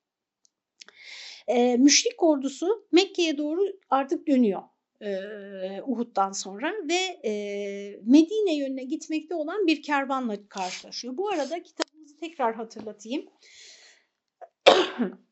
[1.47, 4.61] E, müşrik ordusu Mekke'ye doğru artık dönüyor.
[5.85, 7.31] Uhud'dan sonra ve e,
[8.05, 11.17] Medine yönüne gitmekte olan bir kervanla karşılaşıyor.
[11.17, 13.25] Bu arada kitabımızı tekrar hatırlatayım.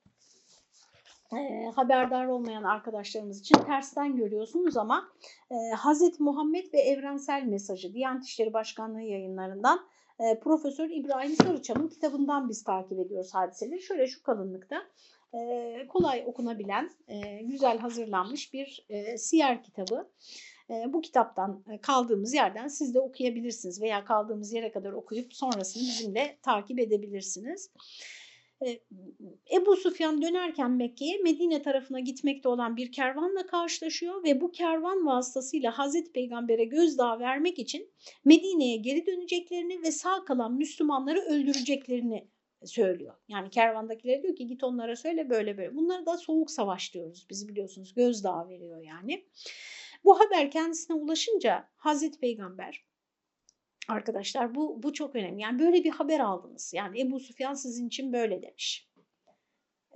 [1.33, 5.09] e, haberdar olmayan arkadaşlarımız için tersten görüyorsunuz ama
[5.51, 6.19] e, Hz.
[6.19, 9.87] Muhammed ve Evrensel Mesajı Diyanet İşleri Başkanlığı yayınlarından
[10.19, 13.81] e, Profesör İbrahim Sarıçam'ın kitabından biz takip ediyoruz hadiseleri.
[13.81, 14.83] Şöyle şu kalınlıkta
[15.33, 20.11] e, kolay okunabilen, e, güzel hazırlanmış bir e, siyer kitabı.
[20.69, 25.83] E, bu kitaptan e, kaldığımız yerden siz de okuyabilirsiniz veya kaldığımız yere kadar okuyup sonrasını
[25.83, 27.71] bizimle takip edebilirsiniz.
[29.53, 35.77] Ebu Sufyan dönerken Mekke'ye Medine tarafına gitmekte olan bir kervanla karşılaşıyor ve bu kervan vasıtasıyla
[35.77, 37.89] Hazreti Peygamber'e gözdağı vermek için
[38.25, 42.27] Medine'ye geri döneceklerini ve sağ kalan Müslümanları öldüreceklerini
[42.65, 43.15] söylüyor.
[43.27, 45.75] Yani kervandakiler diyor ki git onlara söyle böyle böyle.
[45.75, 47.93] Bunları da soğuk savaş diyoruz biz biliyorsunuz.
[47.93, 49.25] Gözdağı veriyor yani.
[50.03, 52.85] Bu haber kendisine ulaşınca Hazreti Peygamber
[53.87, 55.41] arkadaşlar bu, bu çok önemli.
[55.41, 56.73] Yani böyle bir haber aldınız.
[56.73, 58.89] Yani Ebu Sufyan sizin için böyle demiş.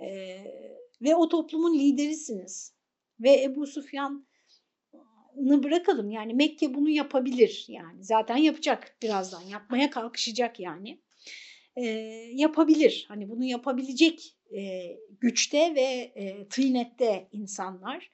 [0.02, 0.38] Ee,
[1.02, 2.76] ve o toplumun liderisiniz.
[3.20, 4.28] Ve Ebu Sufyan
[5.36, 11.02] bırakalım yani Mekke bunu yapabilir yani zaten yapacak birazdan yapmaya kalkışacak yani
[11.76, 11.86] e,
[12.34, 18.12] yapabilir hani bunu yapabilecek e, güçte ve e, tıynette insanlar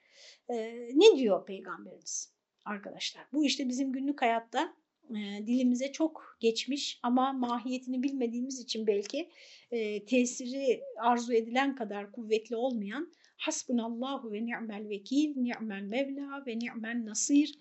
[0.50, 0.56] e,
[0.94, 2.34] ne diyor peygamberimiz
[2.66, 4.74] arkadaşlar bu işte bizim günlük hayatta
[5.10, 9.30] e, dilimize çok geçmiş ama mahiyetini bilmediğimiz için belki
[9.72, 17.06] e, tesiri arzu edilen kadar kuvvetli olmayan Hasbunallahu ve ni'mel vekil, ni'mel mevla ve ni'mel
[17.06, 17.60] nasir.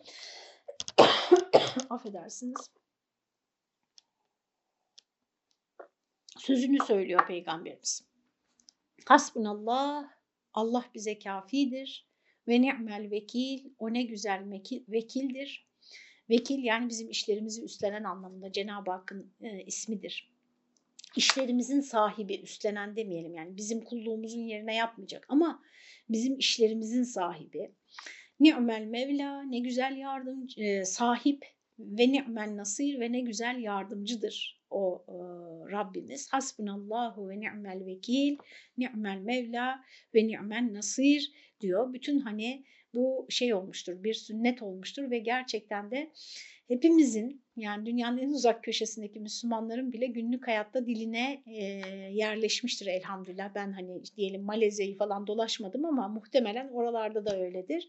[1.91, 2.71] Affedersiniz.
[6.41, 8.05] Sözünü söylüyor Peygamberimiz.
[9.07, 10.11] Hasbunallah,
[10.55, 12.07] Allah bize kafidir
[12.49, 14.45] ve ni'mel vekil, o ne güzel
[14.89, 15.67] vekildir.
[16.31, 20.31] Vekil yani bizim işlerimizi üstlenen anlamında Cenab-ı Hakk'ın e, ismidir
[21.17, 25.63] işlerimizin sahibi, üstlenen demeyelim yani bizim kulluğumuzun yerine yapmayacak ama
[26.09, 27.73] bizim işlerimizin sahibi.
[28.41, 31.47] Ni'mel Mevla ne güzel yardımcı, e, sahip
[31.81, 35.15] ve ni'mel nasir ve ne güzel yardımcıdır o e,
[35.73, 36.33] Rabbimiz.
[36.33, 38.37] Hasbunallahu ve ni'mel vekil,
[38.79, 41.93] ni'mel Mevla ve ni'mel nasir diyor.
[41.93, 42.65] Bütün hani
[42.95, 46.11] bu şey olmuştur, bir sünnet olmuştur ve gerçekten de
[46.69, 51.65] hepimizin yani dünyanın en uzak köşesindeki Müslümanların bile günlük hayatta diline e,
[52.13, 53.55] yerleşmiştir elhamdülillah.
[53.55, 57.89] Ben hani diyelim Malezya'yı falan dolaşmadım ama muhtemelen oralarda da öyledir.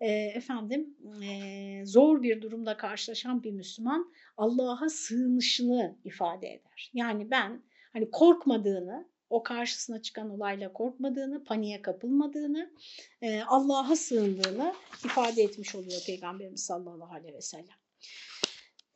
[0.00, 6.90] Efendim e, zor bir durumda karşılaşan bir Müslüman Allah'a sığınışını ifade eder.
[6.94, 12.72] Yani ben hani korkmadığını, o karşısına çıkan olayla korkmadığını, paniğe kapılmadığını,
[13.22, 14.74] e, Allah'a sığındığını
[15.04, 17.76] ifade etmiş oluyor Peygamberimiz sallallahu aleyhi ve sellem.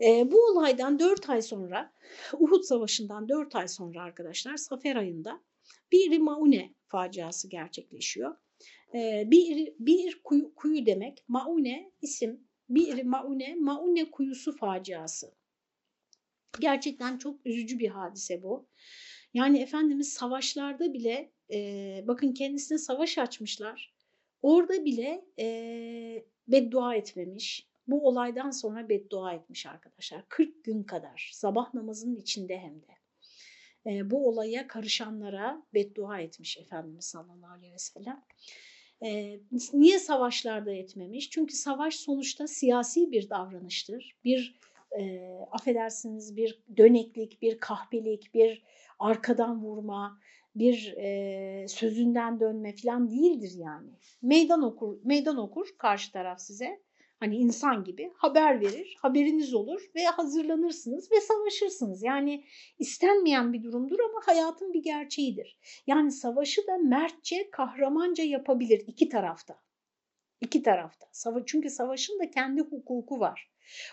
[0.00, 1.92] E, bu olaydan 4 ay sonra,
[2.32, 5.40] Uhud Savaşı'ndan 4 ay sonra arkadaşlar Safer ayında
[5.92, 8.36] bir Maune faciası gerçekleşiyor.
[8.94, 15.34] E, bir, bir kuyu, kuyu demek, Maune isim, bir Maune, Maune kuyusu faciası.
[16.60, 18.68] Gerçekten çok üzücü bir hadise bu.
[19.34, 23.94] Yani Efendimiz savaşlarda bile, e, bakın kendisine savaş açmışlar.
[24.42, 30.24] Orada bile e, beddua etmemiş, bu olaydan sonra beddua etmiş arkadaşlar.
[30.28, 32.94] 40 gün kadar sabah namazının içinde hem de.
[33.86, 38.24] E, bu olaya karışanlara beddua etmiş Efendimiz sallallahu aleyhi ve sellem.
[39.72, 41.30] Niye savaşlarda etmemiş?
[41.30, 44.16] Çünkü savaş sonuçta siyasi bir davranıştır.
[44.24, 44.54] Bir
[44.98, 48.62] e, affedersiniz bir döneklik, bir kahpelik, bir
[48.98, 50.18] arkadan vurma,
[50.56, 53.90] bir e, sözünden dönme falan değildir yani.
[54.22, 56.80] Meydan okur, meydan okur karşı taraf size
[57.24, 62.02] Hani insan gibi haber verir, haberiniz olur ve hazırlanırsınız ve savaşırsınız.
[62.02, 62.44] Yani
[62.78, 65.58] istenmeyen bir durumdur ama hayatın bir gerçeğidir.
[65.86, 69.62] Yani savaşı da mertçe, kahramanca yapabilir iki tarafta.
[70.40, 71.06] İki tarafta.
[71.46, 73.50] Çünkü savaşın da kendi hukuku var.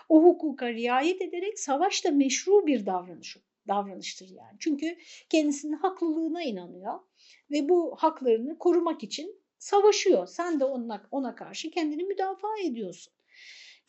[0.08, 3.36] O hukuka riayet ederek savaş da meşru bir davranış,
[3.68, 4.56] davranıştır yani.
[4.60, 4.96] Çünkü
[5.30, 7.00] kendisinin haklılığına inanıyor
[7.50, 10.26] ve bu haklarını korumak için savaşıyor.
[10.26, 13.12] Sen de ona, ona karşı kendini müdafaa ediyorsun.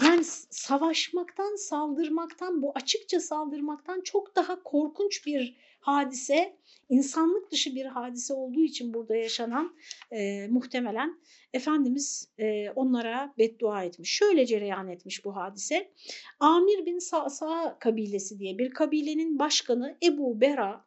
[0.01, 6.57] Yani savaşmaktan, saldırmaktan, bu açıkça saldırmaktan çok daha korkunç bir hadise,
[6.89, 9.75] insanlık dışı bir hadise olduğu için burada yaşanan
[10.11, 11.19] e, muhtemelen
[11.53, 14.11] Efendimiz e, onlara beddua etmiş.
[14.11, 15.91] Şöyle cereyan etmiş bu hadise.
[16.39, 20.85] Amir bin Sa'sa kabilesi diye bir kabilenin başkanı Ebu Bera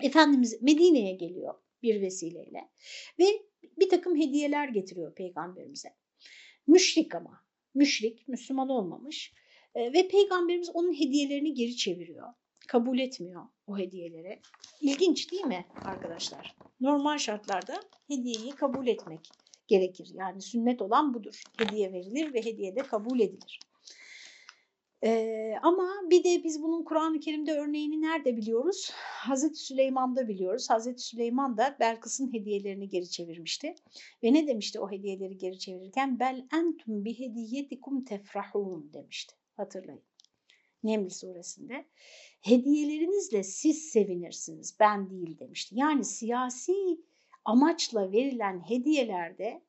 [0.00, 2.68] Efendimiz Medine'ye geliyor bir vesileyle
[3.18, 3.24] ve
[3.78, 5.88] bir takım hediyeler getiriyor peygamberimize.
[6.66, 7.41] Müşrik ama
[7.74, 9.32] müşrik, Müslüman olmamış
[9.74, 12.28] e, ve peygamberimiz onun hediyelerini geri çeviriyor.
[12.68, 14.40] Kabul etmiyor o hediyeleri.
[14.80, 16.56] İlginç değil mi arkadaşlar?
[16.80, 19.20] Normal şartlarda hediyeyi kabul etmek
[19.68, 20.10] gerekir.
[20.14, 21.42] Yani sünnet olan budur.
[21.58, 23.60] Hediye verilir ve hediye de kabul edilir.
[25.04, 28.90] Ee, ama bir de biz bunun Kur'an-ı Kerim'de örneğini nerede biliyoruz?
[28.94, 30.70] Hazreti Süleyman'da biliyoruz.
[30.70, 33.74] Hazreti Süleyman da Belkıs'ın hediyelerini geri çevirmişti.
[34.22, 36.20] Ve ne demişti o hediyeleri geri çevirirken?
[36.20, 39.34] Bel entum bi hediyetikum tefrahun demişti.
[39.56, 40.02] Hatırlayın.
[40.82, 41.84] Neml suresinde.
[42.40, 45.74] Hediyelerinizle siz sevinirsiniz, ben değil demişti.
[45.78, 47.00] Yani siyasi
[47.44, 49.62] amaçla verilen hediyelerde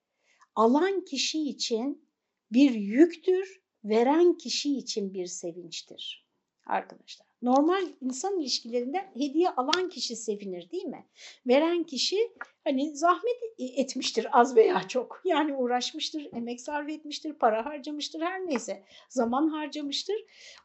[0.56, 2.06] alan kişi için
[2.52, 6.28] bir yüktür veren kişi için bir sevinçtir
[6.66, 7.28] arkadaşlar.
[7.42, 11.08] Normal insan ilişkilerinde hediye alan kişi sevinir değil mi?
[11.48, 12.18] Veren kişi
[12.64, 15.22] hani zahmet etmiştir az veya çok.
[15.26, 18.84] Yani uğraşmıştır, emek sarf etmiştir, para harcamıştır her neyse.
[19.10, 20.16] Zaman harcamıştır,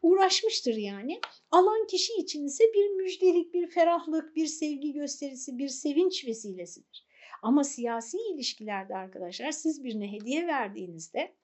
[0.03, 1.21] uğraşmıştır yani.
[1.51, 7.08] Alan kişi için ise bir müjdelik, bir ferahlık, bir sevgi gösterisi, bir sevinç vesilesidir.
[7.43, 11.35] Ama siyasi ilişkilerde arkadaşlar siz birine hediye verdiğinizde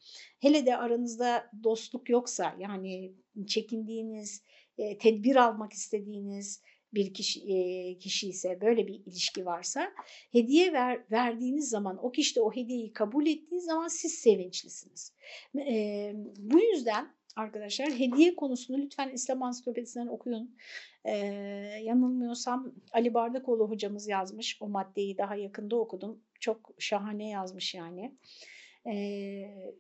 [0.41, 3.13] hele de aranızda dostluk yoksa yani
[3.47, 4.43] çekindiğiniz,
[4.79, 6.63] e, tedbir almak istediğiniz
[6.95, 9.93] bir kişi, e, kişi ise böyle bir ilişki varsa
[10.33, 15.13] hediye ver, verdiğiniz zaman o kişi de o hediyeyi kabul ettiği zaman siz sevinçlisiniz.
[15.57, 20.57] E, bu yüzden arkadaşlar hediye konusunu lütfen İslam Ansiklopedisinden okuyun.
[21.05, 21.17] Ee,
[21.83, 24.59] yanılmıyorsam Ali Bardakoğlu hocamız yazmış.
[24.61, 26.21] O maddeyi daha yakında okudum.
[26.41, 28.15] Çok şahane yazmış yani.
[28.87, 29.75] Ee,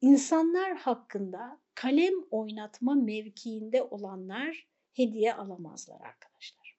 [0.00, 6.76] insanlar hakkında kalem oynatma mevkiinde olanlar hediye alamazlar arkadaşlar.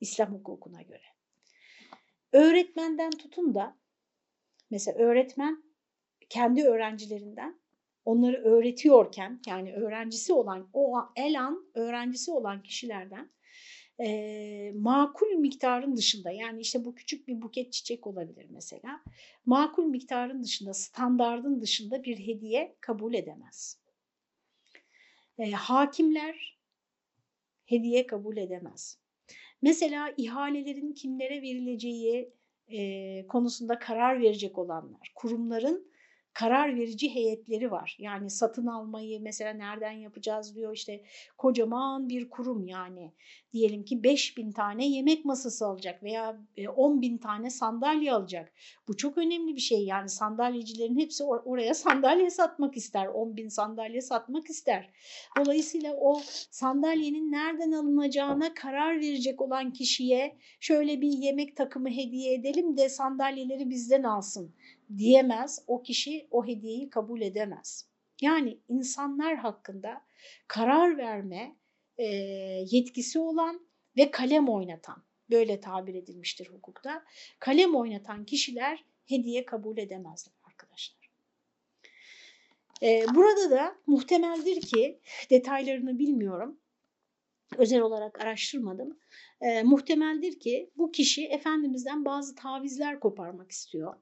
[0.00, 1.04] İslam hukukuna göre.
[2.32, 3.76] Öğretmenden tutun da
[4.70, 5.64] mesela öğretmen
[6.28, 7.63] kendi öğrencilerinden
[8.04, 13.30] onları öğretiyorken yani öğrencisi olan o elan öğrencisi olan kişilerden
[14.00, 19.00] e, makul miktarın dışında yani işte bu küçük bir buket çiçek olabilir mesela
[19.46, 23.78] makul miktarın dışında standardın dışında bir hediye kabul edemez.
[25.38, 26.58] E, hakimler
[27.66, 28.98] hediye kabul edemez.
[29.62, 32.32] Mesela ihalelerin kimlere verileceği
[32.68, 35.93] e, konusunda karar verecek olanlar, kurumların
[36.34, 37.96] karar verici heyetleri var.
[38.00, 41.02] Yani satın almayı mesela nereden yapacağız diyor işte
[41.38, 43.12] kocaman bir kurum yani.
[43.52, 46.40] Diyelim ki 5000 tane yemek masası alacak veya
[46.76, 48.52] 10 e, bin tane sandalye alacak.
[48.88, 53.06] Bu çok önemli bir şey yani sandalyecilerin hepsi or oraya sandalye satmak ister.
[53.06, 54.90] 10 bin sandalye satmak ister.
[55.38, 56.20] Dolayısıyla o
[56.50, 63.70] sandalyenin nereden alınacağına karar verecek olan kişiye şöyle bir yemek takımı hediye edelim de sandalyeleri
[63.70, 64.54] bizden alsın
[64.98, 65.64] diyemez.
[65.66, 67.88] O kişi o hediyeyi kabul edemez.
[68.20, 70.04] Yani insanlar hakkında
[70.48, 71.56] karar verme
[71.98, 72.04] e,
[72.70, 73.66] yetkisi olan
[73.96, 77.04] ve kalem oynatan, böyle tabir edilmiştir hukukta,
[77.38, 81.10] kalem oynatan kişiler hediye kabul edemezler arkadaşlar.
[82.82, 86.60] E, burada da muhtemeldir ki, detaylarını bilmiyorum,
[87.58, 88.98] özel olarak araştırmadım,
[89.40, 93.96] e, muhtemeldir ki bu kişi Efendimiz'den bazı tavizler koparmak istiyor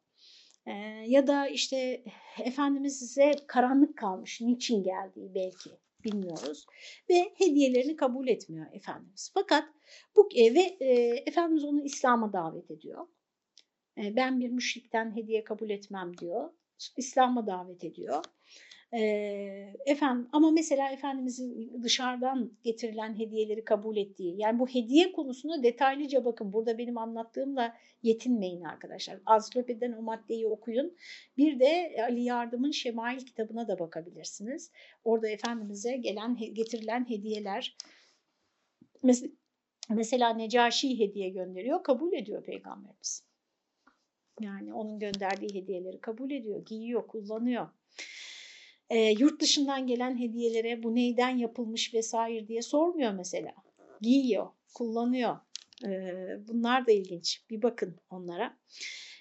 [1.06, 2.04] ya da işte
[2.44, 5.70] Efendimiz size karanlık kalmış, niçin geldiği belki
[6.04, 6.66] bilmiyoruz
[7.10, 9.30] ve hediyelerini kabul etmiyor Efendimiz.
[9.34, 9.64] Fakat
[10.16, 10.94] bu ve e,
[11.26, 13.06] Efendimiz onu İslam'a davet ediyor.
[13.98, 16.50] E, ben bir müşrikten hediye kabul etmem diyor.
[16.96, 18.24] İslam'a davet ediyor.
[18.92, 26.52] Efendim ama mesela Efendimizin dışarıdan getirilen hediyeleri kabul ettiği yani bu hediye konusuna detaylıca bakın
[26.52, 29.18] burada benim anlattığımla yetinmeyin arkadaşlar.
[29.26, 30.96] Ansiklopediden o maddeyi okuyun.
[31.36, 34.70] Bir de Ali Yardım'ın Şemail kitabına da bakabilirsiniz.
[35.04, 37.76] Orada Efendimiz'e gelen getirilen hediyeler
[39.02, 39.32] mesela,
[39.88, 43.24] mesela Necaşi hediye gönderiyor kabul ediyor Peygamberimiz.
[44.40, 47.68] Yani onun gönderdiği hediyeleri kabul ediyor, giyiyor, kullanıyor
[48.92, 53.52] e, yurt dışından gelen hediyelere bu neyden yapılmış vesaire diye sormuyor mesela.
[54.00, 55.36] Giyiyor, kullanıyor.
[55.84, 55.90] E,
[56.48, 57.42] bunlar da ilginç.
[57.50, 58.58] Bir bakın onlara.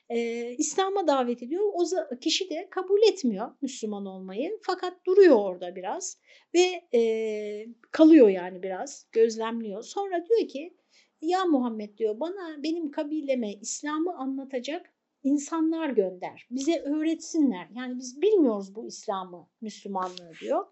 [0.10, 1.64] E, İslam'a davet ediyor.
[1.74, 1.86] O
[2.20, 4.60] kişi de kabul etmiyor Müslüman olmayı.
[4.62, 6.18] Fakat duruyor orada biraz
[6.54, 9.84] ve e, kalıyor yani biraz gözlemliyor.
[9.84, 10.74] Sonra diyor ki
[11.22, 14.94] ya Muhammed diyor bana benim kabileme İslam'ı anlatacak
[15.24, 16.48] insanlar gönder.
[16.52, 17.68] Bize öğretsinler.
[17.76, 20.66] Yani biz bilmiyoruz bu İslam'ı, Müslümanlığı diyor.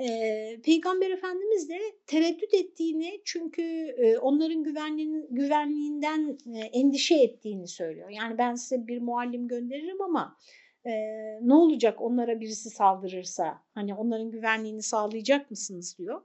[0.00, 3.62] Ee, Peygamber Efendimiz de tereddüt ettiğini çünkü
[3.98, 8.08] e, onların güvenliğin, güvenliğinden e, endişe ettiğini söylüyor.
[8.08, 10.36] Yani ben size bir muallim gönderirim ama
[10.86, 10.92] e,
[11.40, 16.22] ne olacak onlara birisi saldırırsa hani onların güvenliğini sağlayacak mısınız diyor.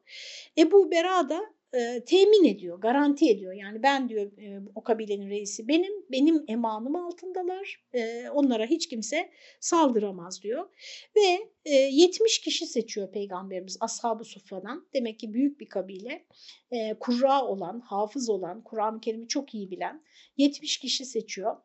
[0.57, 1.41] Ebu Bera da
[1.73, 3.53] e, temin ediyor, garanti ediyor.
[3.53, 7.85] Yani ben diyor e, o kabilenin reisi benim, benim emanım altındalar.
[7.93, 10.69] E, onlara hiç kimse saldıramaz diyor.
[11.15, 14.87] Ve e, 70 kişi seçiyor peygamberimiz Ashab-ı Suffa'dan.
[14.93, 16.25] Demek ki büyük bir kabile.
[16.71, 20.03] E, kurra olan, hafız olan, Kur'an-ı Kerim'i çok iyi bilen
[20.37, 21.57] 70 kişi seçiyor.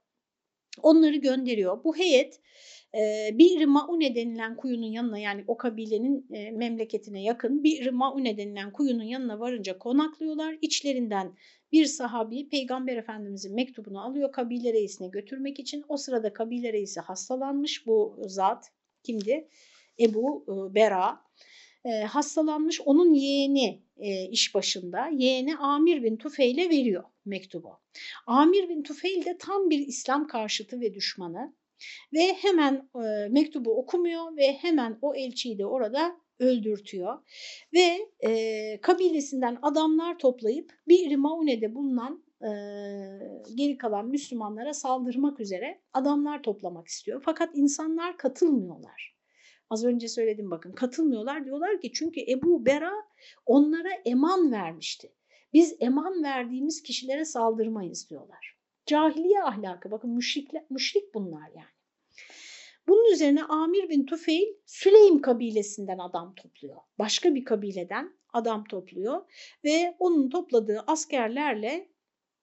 [0.83, 1.85] Onları gönderiyor.
[1.85, 2.41] Bu heyet
[3.33, 6.27] bir Maune denilen kuyunun yanına yani o kabilenin
[6.59, 10.59] memleketine yakın bir Maune denilen kuyunun yanına varınca konaklıyorlar.
[10.63, 11.33] İçlerinden
[11.73, 15.85] bir sahabi Peygamber Efendimizin mektubunu alıyor kabile reisine götürmek için.
[15.89, 18.73] O sırada kabile reisi hastalanmış bu zat
[19.03, 19.49] kimdi?
[20.01, 21.23] Ebu Bera.
[21.85, 25.09] e, hastalanmış onun yeğeni e, iş başında.
[25.13, 27.79] Yeğeni Amir bin Tufeil'e veriyor mektubu.
[28.27, 31.55] Amir bin Tufeil de tam bir İslam karşıtı ve düşmanı
[32.13, 37.19] ve hemen e, mektubu okumuyor ve hemen o elçiyi de orada öldürtüyor
[37.75, 42.51] ve e, kabilesinden adamlar toplayıp bir Maune'de bulunan e,
[43.55, 47.23] geri kalan Müslümanlara saldırmak üzere adamlar toplamak istiyor.
[47.25, 49.17] Fakat insanlar katılmıyorlar.
[49.71, 52.93] Az önce söyledim bakın katılmıyorlar diyorlar ki çünkü Ebu Bera
[53.47, 55.13] onlara eman vermişti.
[55.53, 58.52] Biz eman verdiğimiz kişilere saldırmayız diyorlar.
[58.87, 61.73] Cahiliye ahlakı bakın müşrikler, müşrik bunlar yani.
[62.89, 66.77] Bunun üzerine Amir bin Tufeil Süleym kabilesinden adam topluyor.
[66.99, 69.31] Başka bir kabileden adam topluyor
[69.65, 71.89] ve onun topladığı askerlerle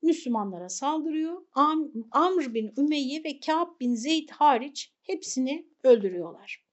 [0.01, 1.41] Müslümanlara saldırıyor.
[1.53, 6.65] Am Amr bin Ümeyye ve Kâb bin Zeyd hariç hepsini öldürüyorlar.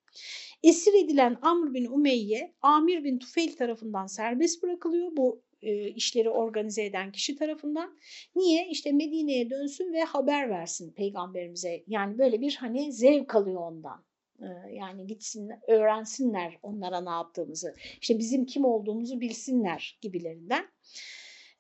[0.63, 5.17] Esir edilen Amr bin Ümeyye, Amir bin Tufeil tarafından serbest bırakılıyor.
[5.17, 7.97] Bu e, işleri organize eden kişi tarafından.
[8.37, 8.69] Niye?
[8.71, 11.85] İşte Medine'ye dönsün ve haber versin peygamberimize.
[11.87, 14.05] Yani böyle bir hani zevk alıyor ondan.
[14.41, 17.75] E, yani gitsin öğrensinler onlara ne yaptığımızı.
[18.01, 20.65] İşte bizim kim olduğumuzu bilsinler gibilerinden.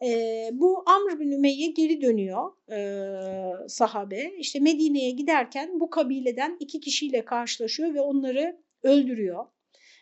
[0.02, 4.32] E, bu Amr bin Ümeyye geri dönüyor e, sahabe.
[4.38, 9.46] İşte Medine'ye giderken bu kabileden iki kişiyle karşılaşıyor ve onları öldürüyor.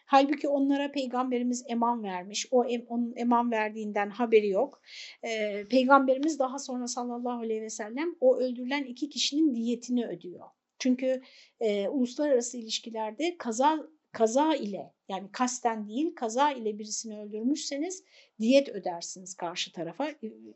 [0.07, 2.47] Halbuki onlara peygamberimiz eman vermiş.
[2.51, 4.83] O em, onun eman verdiğinden haberi yok.
[5.25, 10.47] Ee, peygamberimiz daha sonra sallallahu aleyhi ve sellem o öldürülen iki kişinin diyetini ödüyor.
[10.79, 11.23] Çünkü
[11.61, 18.05] e, uluslararası ilişkilerde kaza kaza ile yani kasten değil kaza ile birisini öldürmüşseniz
[18.41, 20.11] diyet ödersiniz karşı tarafa.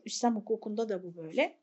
[0.05, 1.59] İslam hukukunda da bu böyle.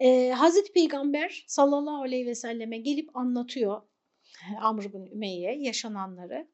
[0.00, 3.82] Ee, Hazreti Peygamber sallallahu aleyhi ve selleme gelip anlatıyor
[4.60, 6.48] Amr bin Ümeyye yaşananları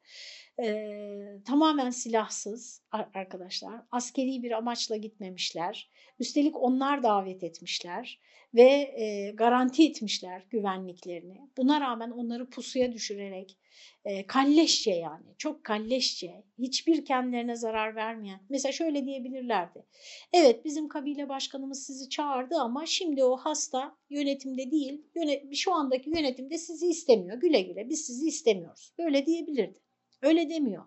[0.63, 3.81] e, tamamen silahsız arkadaşlar.
[3.91, 5.89] Askeri bir amaçla gitmemişler.
[6.19, 8.19] Üstelik onlar davet etmişler
[8.53, 8.63] ve
[8.97, 11.49] e, garanti etmişler güvenliklerini.
[11.57, 13.57] Buna rağmen onları pusuya düşürerek
[14.05, 19.85] e, kalleşçe yani çok kalleşçe hiçbir kendilerine zarar vermeyen mesela şöyle diyebilirlerdi.
[20.33, 26.09] Evet bizim kabile başkanımız sizi çağırdı ama şimdi o hasta yönetimde değil yönet şu andaki
[26.09, 27.37] yönetimde sizi istemiyor.
[27.37, 28.93] Güle güle biz sizi istemiyoruz.
[28.97, 29.79] Böyle diyebilirdi
[30.21, 30.85] öyle demiyor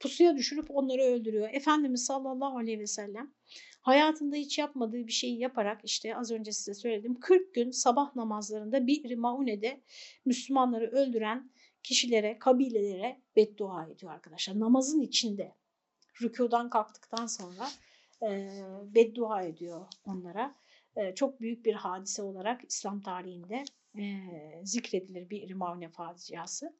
[0.00, 3.34] pusuya düşürüp onları öldürüyor Efendimiz sallallahu aleyhi ve sellem
[3.80, 8.86] hayatında hiç yapmadığı bir şeyi yaparak işte az önce size söyledim 40 gün sabah namazlarında
[8.86, 9.80] bir Maune'de
[10.24, 11.50] Müslümanları öldüren
[11.82, 14.60] kişilere, kabilelere beddua ediyor arkadaşlar.
[14.60, 15.54] Namazın içinde
[16.22, 17.68] rükudan kalktıktan sonra
[18.22, 18.50] e,
[18.94, 20.54] beddua ediyor onlara.
[20.96, 23.64] E, çok büyük bir hadise olarak İslam tarihinde
[23.98, 24.20] e,
[24.64, 26.76] zikredilir bir Rimavne faciası.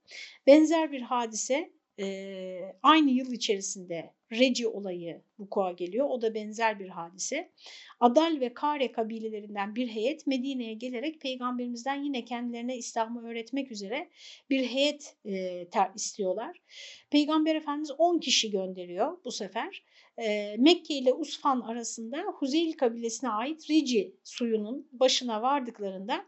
[0.46, 6.06] Benzer bir hadise e, aynı yıl içerisinde Reci olayı vuku'a geliyor.
[6.10, 7.52] O da benzer bir hadise.
[8.00, 14.08] Adal ve Kare kabilelerinden bir heyet Medine'ye gelerek peygamberimizden yine kendilerine İslam'ı öğretmek üzere
[14.50, 16.56] bir heyet e, ter, istiyorlar.
[17.10, 19.84] Peygamber Efendimiz 10 kişi gönderiyor bu sefer.
[20.58, 26.24] Mekke ile Usfan arasında Huzeyl kabilesine ait Rici suyunun başına vardıklarında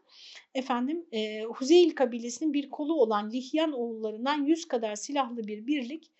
[0.54, 1.06] efendim
[1.54, 6.10] Huzeyl kabilesinin bir kolu olan Lihyan oğullarından 100 kadar silahlı bir birlik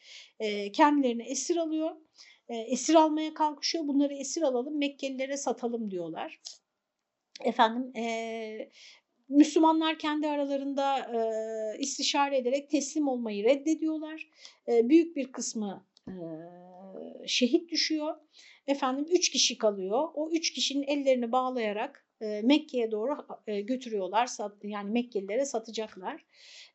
[0.73, 1.91] kendilerini esir alıyor.
[2.49, 3.89] Esir almaya kalkışıyor.
[3.89, 6.41] Bunları esir alalım Mekkelilere satalım diyorlar.
[7.41, 7.93] Efendim
[9.29, 11.07] Müslümanlar kendi aralarında
[11.79, 14.31] istişare ederek teslim olmayı reddediyorlar.
[14.69, 18.15] Büyük bir kısmı e, şehit düşüyor.
[18.67, 20.09] Efendim üç kişi kalıyor.
[20.15, 24.27] O üç kişinin ellerini bağlayarak e, Mekke'ye doğru e, götürüyorlar.
[24.27, 26.25] Sat, yani Mekkelilere satacaklar.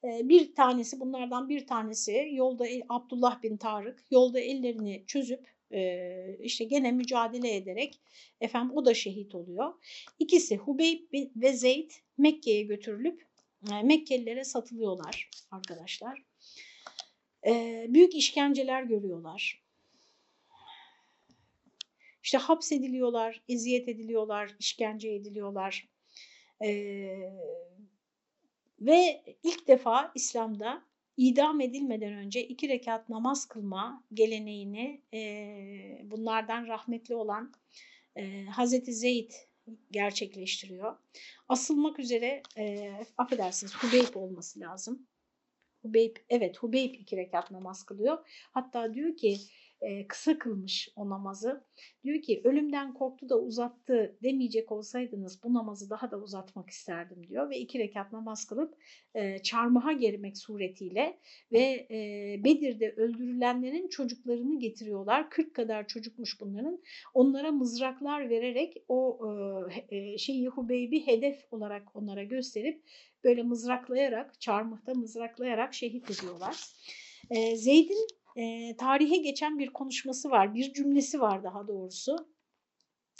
[0.04, 5.56] E, bir tanesi bunlardan bir tanesi yolda Abdullah bin Tarık yolda ellerini çözüp
[6.40, 8.02] işte gene mücadele ederek
[8.42, 9.74] efendim o da şehit oluyor.
[10.20, 11.02] İkisi Hubeyb
[11.36, 13.26] ve Zeyd Mekke'ye götürülüp
[13.84, 16.24] Mekkelilere satılıyorlar arkadaşlar.
[17.46, 19.66] E, büyük işkenceler görüyorlar.
[22.24, 25.88] İşte hapsediliyorlar, eziyet ediliyorlar, işkence ediliyorlar.
[26.64, 27.34] Ee,
[28.82, 30.84] ve ilk defa İslam'da
[31.18, 37.54] idam edilmeden önce iki rekat namaz kılma geleneğini e, bunlardan rahmetli olan
[38.16, 39.32] e, Hazreti Zeyd
[39.92, 40.98] gerçekleştiriyor.
[41.50, 45.08] Asılmak üzere, e, affedersiniz Hubeyb olması lazım.
[45.86, 48.18] Hubeyb, evet Hubeyb iki rekat namaz kılıyor.
[48.52, 49.38] Hatta diyor ki
[49.82, 51.64] e, kısa kılmış o namazı.
[52.04, 57.50] Diyor ki ölümden korktu da uzattı demeyecek olsaydınız bu namazı daha da uzatmak isterdim diyor.
[57.50, 58.76] Ve iki rekat namaz kılıp
[59.14, 61.20] e, çarmıha germek suretiyle
[61.52, 65.30] ve e, Bedir'de öldürülenlerin çocuklarını getiriyorlar.
[65.30, 66.82] 40 kadar çocukmuş bunların.
[67.14, 69.20] Onlara mızraklar vererek o
[69.90, 72.84] e, e, şeyi Hubeybi hedef olarak onlara gösterip
[73.24, 76.66] böyle mızraklayarak, çarmıhta mızraklayarak şehit ediyorlar.
[77.56, 82.28] Zeyd'in e, tarihe geçen bir konuşması var, bir cümlesi var daha doğrusu.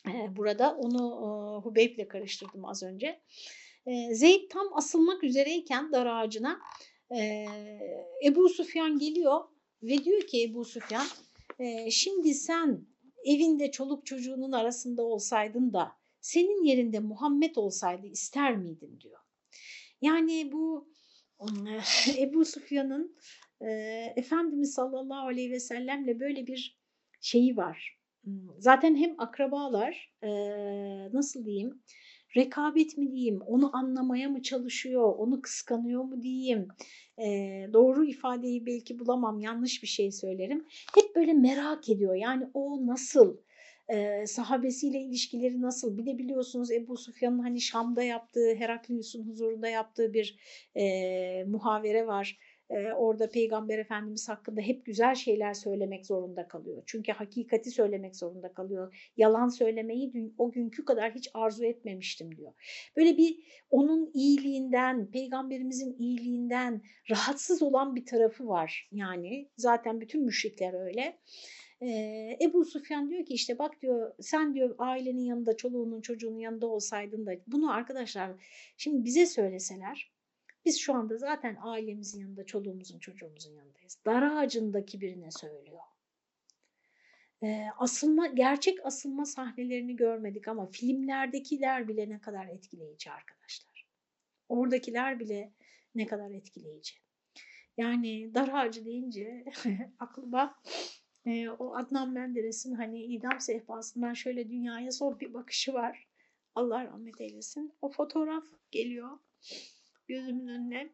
[0.08, 1.28] E, burada onu e,
[1.66, 3.22] Hubeyb'le karıştırdım az önce.
[3.86, 6.60] E, Zeyd tam asılmak üzereyken dar ağacına
[7.16, 7.46] e,
[8.26, 9.42] Ebu Sufyan geliyor
[9.84, 11.06] ve diyor ki Ebu Sufyan
[11.60, 12.88] e, şimdi sen
[13.26, 15.92] evinde çoluk çocuğunun arasında olsaydın da
[16.22, 19.20] senin yerinde Muhammed olsaydı ister miydin diyor.
[20.02, 20.90] Yani bu
[22.18, 23.16] Ebu Sufyan'ın
[24.16, 26.80] Efendimiz sallallahu aleyhi ve sellemle böyle bir
[27.22, 28.00] şeyi var.
[28.58, 30.30] Zaten hem akrabalar e,
[31.14, 31.84] nasıl diyeyim
[32.38, 36.68] rekabet mi diyeyim, onu anlamaya mı çalışıyor, onu kıskanıyor mu diyeyim,
[37.18, 37.26] e,
[37.74, 40.66] doğru ifadeyi belki bulamam, yanlış bir şey söylerim.
[40.96, 43.38] Hep böyle merak ediyor yani o nasıl,
[43.88, 45.98] e, sahabesiyle ilişkileri nasıl?
[45.98, 50.38] Bir de biliyorsunuz Ebu Sufyan'ın hani Şam'da yaptığı, Heraklius'un huzurunda yaptığı bir
[50.76, 52.38] e, muhavere var
[52.70, 56.84] orada Peygamber Efendimiz hakkında hep güzel şeyler söylemek zorunda kalıyor.
[56.86, 59.10] Çünkü hakikati söylemek zorunda kalıyor.
[59.18, 62.54] Yalan söylemeyi o günkü kadar hiç arzu etmemiştim diyor.
[62.98, 63.38] Böyle bir
[63.70, 68.90] onun iyiliğinden, peygamberimizin iyiliğinden rahatsız olan bir tarafı var.
[68.92, 71.20] Yani zaten bütün müşrikler öyle.
[71.82, 76.68] Ee, Ebu Sufyan diyor ki işte bak diyor sen diyor ailenin yanında çoluğunun çocuğunun yanında
[76.68, 78.32] olsaydın da bunu arkadaşlar
[78.78, 80.15] şimdi bize söyleseler
[80.66, 83.98] biz şu anda zaten ailemizin yanında, çoluğumuzun, çocuğumuzun yanındayız.
[84.06, 85.82] Dar ağacındaki birine söylüyor.
[87.44, 93.88] Ee, asılma, gerçek asılma sahnelerini görmedik ama filmlerdekiler bile ne kadar etkileyici arkadaşlar.
[94.50, 95.54] Oradakiler bile
[95.96, 96.94] ne kadar etkileyici.
[97.78, 99.46] Yani dar ağacı deyince
[100.00, 100.62] aklıma
[101.26, 106.08] e, o Adnan Menderes'in hani idam sehpasından şöyle dünyaya son bir bakışı var.
[106.56, 107.74] Allah rahmet eylesin.
[107.82, 109.20] O fotoğraf geliyor
[110.08, 110.90] gözümün önüne.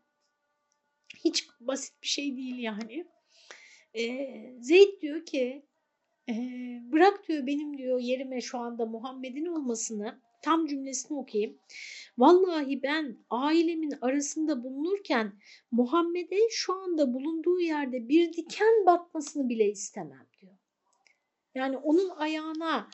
[1.17, 3.05] Hiç basit bir şey değil yani.
[3.93, 5.65] E, Zeyd diyor ki
[6.29, 6.33] e,
[6.91, 11.57] bırak diyor benim diyor yerime şu anda Muhammed'in olmasını tam cümlesini okuyayım.
[12.17, 15.33] Vallahi ben ailemin arasında bulunurken
[15.71, 20.57] Muhammed'e şu anda bulunduğu yerde bir diken batmasını bile istemem diyor.
[21.55, 22.89] Yani onun ayağına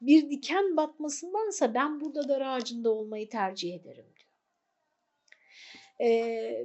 [0.00, 4.15] bir diken batmasındansa ben burada dar ağacında olmayı tercih ederim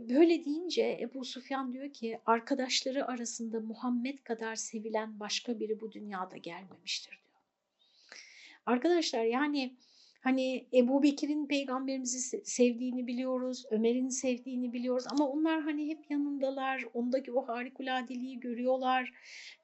[0.10, 6.38] böyle deyince Ebu Sufyan diyor ki arkadaşları arasında Muhammed kadar sevilen başka biri bu dünyada
[6.38, 7.42] gelmemiştir diyor.
[8.66, 9.76] Arkadaşlar yani
[10.22, 17.32] hani Ebu Bekir'in peygamberimizi sevdiğini biliyoruz, Ömer'in sevdiğini biliyoruz ama onlar hani hep yanındalar, ondaki
[17.32, 19.14] o harikuladeliği görüyorlar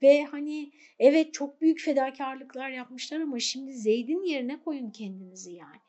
[0.02, 5.82] ve hani evet çok büyük fedakarlıklar yapmışlar ama şimdi Zeyd'in yerine koyun kendinizi yani.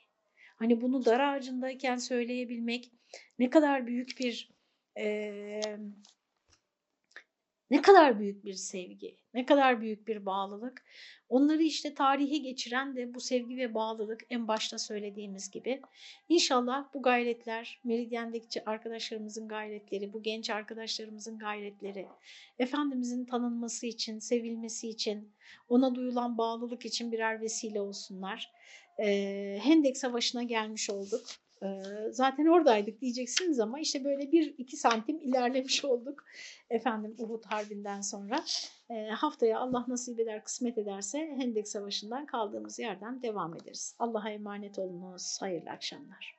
[0.57, 2.91] Hani bunu dar ağacındayken söyleyebilmek
[3.39, 4.51] ne kadar büyük bir
[4.99, 5.61] e,
[7.71, 10.85] ne kadar büyük bir sevgi, ne kadar büyük bir bağlılık.
[11.29, 15.81] Onları işte tarihe geçiren de bu sevgi ve bağlılık en başta söylediğimiz gibi.
[16.29, 22.07] İnşallah bu gayretler, Meridyendeki arkadaşlarımızın gayretleri, bu genç arkadaşlarımızın gayretleri,
[22.59, 25.33] Efendimizin tanınması için, sevilmesi için,
[25.69, 28.53] ona duyulan bağlılık için birer vesile olsunlar.
[29.59, 31.27] Hendek Savaşı'na gelmiş olduk
[32.11, 36.25] zaten oradaydık diyeceksiniz ama işte böyle bir iki santim ilerlemiş olduk
[36.71, 38.45] efendim Uhud Harbi'nden sonra.
[39.11, 43.95] haftaya Allah nasip eder kısmet ederse Hendek Savaşı'ndan kaldığımız yerden devam ederiz.
[43.99, 45.39] Allah'a emanet olunuz.
[45.41, 46.38] Hayırlı akşamlar.